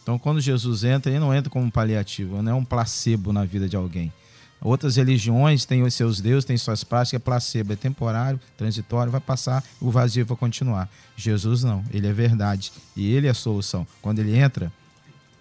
[0.03, 3.45] Então, quando Jesus entra, ele não entra como um paliativo, não é um placebo na
[3.45, 4.13] vida de alguém.
[4.61, 9.21] Outras religiões têm os seus deuses, têm suas práticas, é placebo, é temporário, transitório, vai
[9.21, 10.91] passar, o vazio vai continuar.
[11.17, 13.87] Jesus não, ele é verdade e ele é a solução.
[14.03, 14.73] Quando ele entra,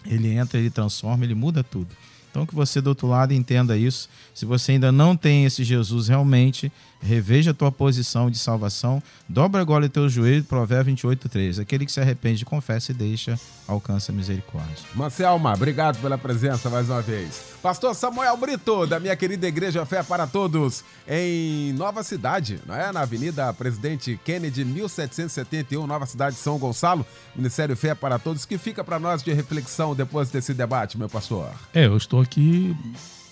[0.05, 1.88] ele entra, ele transforma, ele muda tudo.
[2.30, 4.07] Então que você do outro lado entenda isso.
[4.36, 6.71] Se você ainda não tem esse Jesus realmente,
[7.01, 11.61] reveja a tua posição de salvação, dobra agora o teu joelho, Provérbio 28, 13.
[11.61, 14.85] Aquele que se arrepende, confessa e deixa, alcança a misericórdia.
[14.95, 17.41] Marcelma, obrigado pela presença mais uma vez.
[17.61, 22.91] Pastor Samuel Brito, da minha querida Igreja Fé para Todos, em Nova Cidade, não é?
[22.91, 28.57] na Avenida Presidente Kennedy, 1771, Nova Cidade de São Gonçalo, Ministério Fé para Todos, que
[28.57, 31.51] fica para nós de reflexão depois desse debate, meu pastor.
[31.73, 32.75] É, eu estou aqui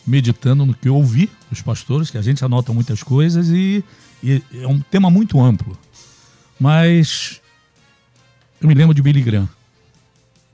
[0.06, 3.84] meditando no que eu ouvi dos pastores, que a gente anota muitas coisas e,
[4.24, 5.78] e é um tema muito amplo.
[6.60, 7.42] Mas
[8.62, 9.50] eu me lembro de Billy Graham.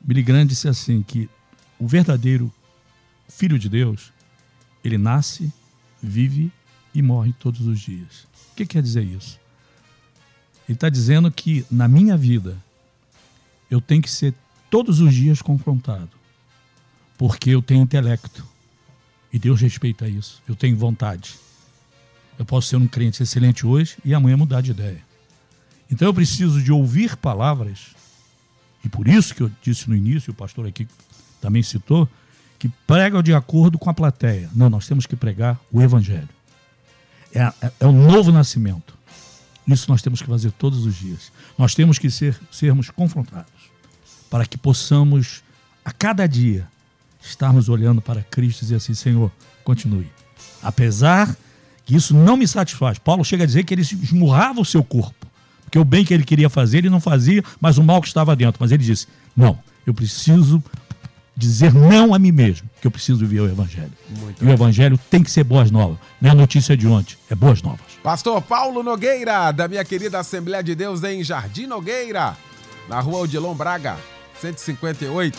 [0.02, 1.30] Billy Graham disse assim que
[1.78, 2.52] o verdadeiro
[3.28, 4.12] filho de Deus,
[4.84, 5.52] ele nasce,
[6.02, 6.52] vive
[6.94, 8.28] e morre todos os dias.
[8.52, 9.40] O que quer dizer isso?
[10.68, 12.58] Ele está dizendo que na minha vida
[13.70, 14.34] eu tenho que ser
[14.70, 16.10] todos os dias confrontado,
[17.18, 18.46] porque eu tenho intelecto,
[19.32, 20.42] e Deus respeita isso.
[20.48, 21.36] Eu tenho vontade.
[22.38, 25.02] Eu posso ser um crente excelente hoje e amanhã mudar de ideia.
[25.90, 27.96] Então eu preciso de ouvir palavras,
[28.84, 30.88] e por isso que eu disse no início, o pastor aqui
[31.42, 32.10] também citou,
[32.58, 34.50] que pregam de acordo com a plateia.
[34.54, 36.30] Não, nós temos que pregar o evangelho.
[37.34, 38.98] É, é, é o novo nascimento.
[39.68, 41.32] Isso nós temos que fazer todos os dias.
[41.58, 43.72] Nós temos que ser, sermos confrontados
[44.32, 45.44] para que possamos,
[45.84, 46.66] a cada dia,
[47.22, 49.32] estarmos olhando para Cristo e dizer assim: Senhor,
[49.64, 50.10] continue.
[50.62, 51.36] Apesar
[51.86, 52.98] que isso não me satisfaz.
[52.98, 55.28] Paulo chega a dizer que ele esmurrava o seu corpo,
[55.64, 58.36] porque o bem que ele queria fazer ele não fazia, mas o mal que estava
[58.36, 58.58] dentro.
[58.60, 60.64] Mas ele disse: Não, eu preciso
[61.36, 63.92] dizer não a mim mesmo, que eu preciso viver o Evangelho.
[64.10, 65.98] Muito e o Evangelho tem que ser boas novas.
[66.22, 67.80] Não é notícia de ontem, é boas novas.
[68.04, 72.38] Pastor Paulo Nogueira, da minha querida Assembleia de Deus em Jardim Nogueira,
[72.88, 73.98] na rua Odilon Braga,
[74.40, 75.38] 158,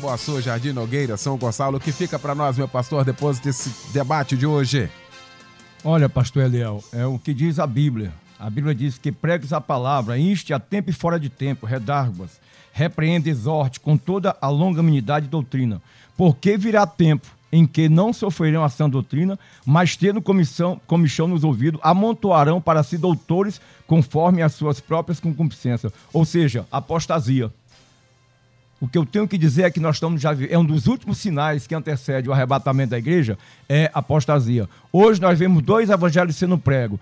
[0.00, 1.78] Boa Sul, Jardim Nogueira, São Gonçalo.
[1.78, 4.88] O que fica para nós, meu pastor, depois desse debate de hoje?
[5.84, 8.12] Olha, pastor Eliel, é o que diz a Bíblia.
[8.38, 12.40] A Bíblia diz que pregues a palavra, inste a tempo e fora de tempo, redarguas,
[12.72, 15.82] repreende, exorte com toda a longanimidade e doutrina.
[16.16, 21.42] Porque virá tempo em que não sofrerão a sã doutrina, mas tendo comissão, comichão nos
[21.42, 25.92] ouvidos, amontoarão para si doutores conforme as suas próprias concupiscências.
[26.12, 27.50] Ou seja, apostasia.
[28.80, 31.18] O que eu tenho que dizer é que nós estamos já é um dos últimos
[31.18, 33.36] sinais que antecede o arrebatamento da igreja
[33.68, 34.68] é apostasia.
[34.92, 36.98] Hoje nós vemos dois evangelhos sendo prego,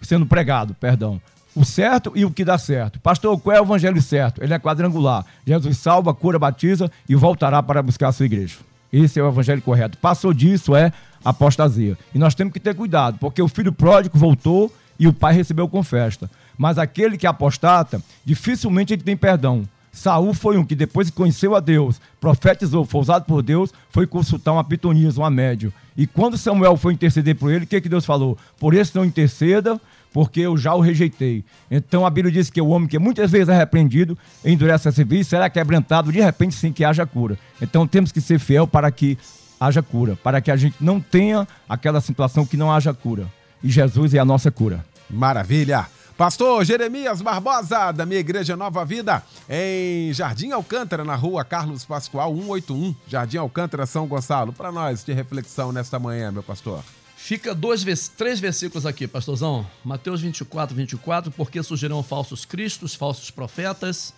[0.00, 1.20] sendo pregado, perdão.
[1.54, 2.98] O certo e o que dá certo.
[3.00, 4.42] Pastor, qual é o evangelho certo?
[4.42, 5.26] Ele é quadrangular.
[5.46, 8.56] Jesus salva, cura, batiza e voltará para buscar a sua igreja.
[8.92, 9.98] Esse é o evangelho correto.
[9.98, 10.92] Passou disso é
[11.24, 11.98] apostasia.
[12.14, 15.68] E nós temos que ter cuidado, porque o filho pródigo voltou e o pai recebeu
[15.68, 16.30] com festa.
[16.56, 19.68] Mas aquele que apostata, dificilmente ele tem perdão.
[20.00, 24.06] Saul foi um que depois que conheceu a Deus, profetizou, foi usado por Deus, foi
[24.06, 25.70] consultar uma pitonisa, uma médio.
[25.94, 28.38] E quando Samuel foi interceder por ele, o que, que Deus falou?
[28.58, 29.78] Por isso não interceda,
[30.10, 31.44] porque eu já o rejeitei.
[31.70, 35.28] Então a Bíblia diz que o homem que muitas vezes é repreendido, endurece a serviço,
[35.28, 37.38] será quebrantado de repente sem que haja cura.
[37.60, 39.18] Então temos que ser fiel para que
[39.60, 43.26] haja cura, para que a gente não tenha aquela situação que não haja cura.
[43.62, 44.82] E Jesus é a nossa cura.
[45.10, 45.99] Maravilha!
[46.20, 52.36] Pastor Jeremias Barbosa, da minha igreja Nova Vida, em Jardim Alcântara, na rua Carlos Pascoal
[52.36, 54.52] 181, Jardim Alcântara, São Gonçalo.
[54.52, 56.84] Para nós de reflexão nesta manhã, meu pastor.
[57.16, 57.82] Fica dois,
[58.18, 59.66] três versículos aqui, pastorzão.
[59.82, 61.30] Mateus 24, 24.
[61.30, 64.12] Porque surgirão falsos cristos, falsos profetas,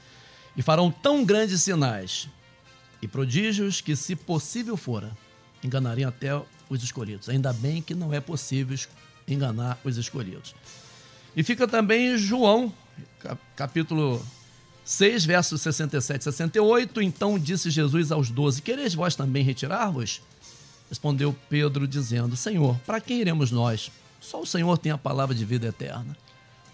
[0.56, 2.28] e farão tão grandes sinais
[3.00, 5.16] e prodígios que, se possível fora,
[5.62, 6.30] enganariam até
[6.68, 7.28] os escolhidos.
[7.28, 8.76] Ainda bem que não é possível
[9.28, 10.52] enganar os escolhidos.
[11.36, 12.72] E fica também João,
[13.56, 14.24] capítulo
[14.84, 17.02] 6, versos 67 e 68.
[17.02, 20.20] Então disse Jesus aos doze: Quereis vós também retirar-vos?
[20.88, 23.90] Respondeu Pedro, dizendo: Senhor, para quem iremos nós?
[24.20, 26.16] Só o Senhor tem a palavra de vida eterna.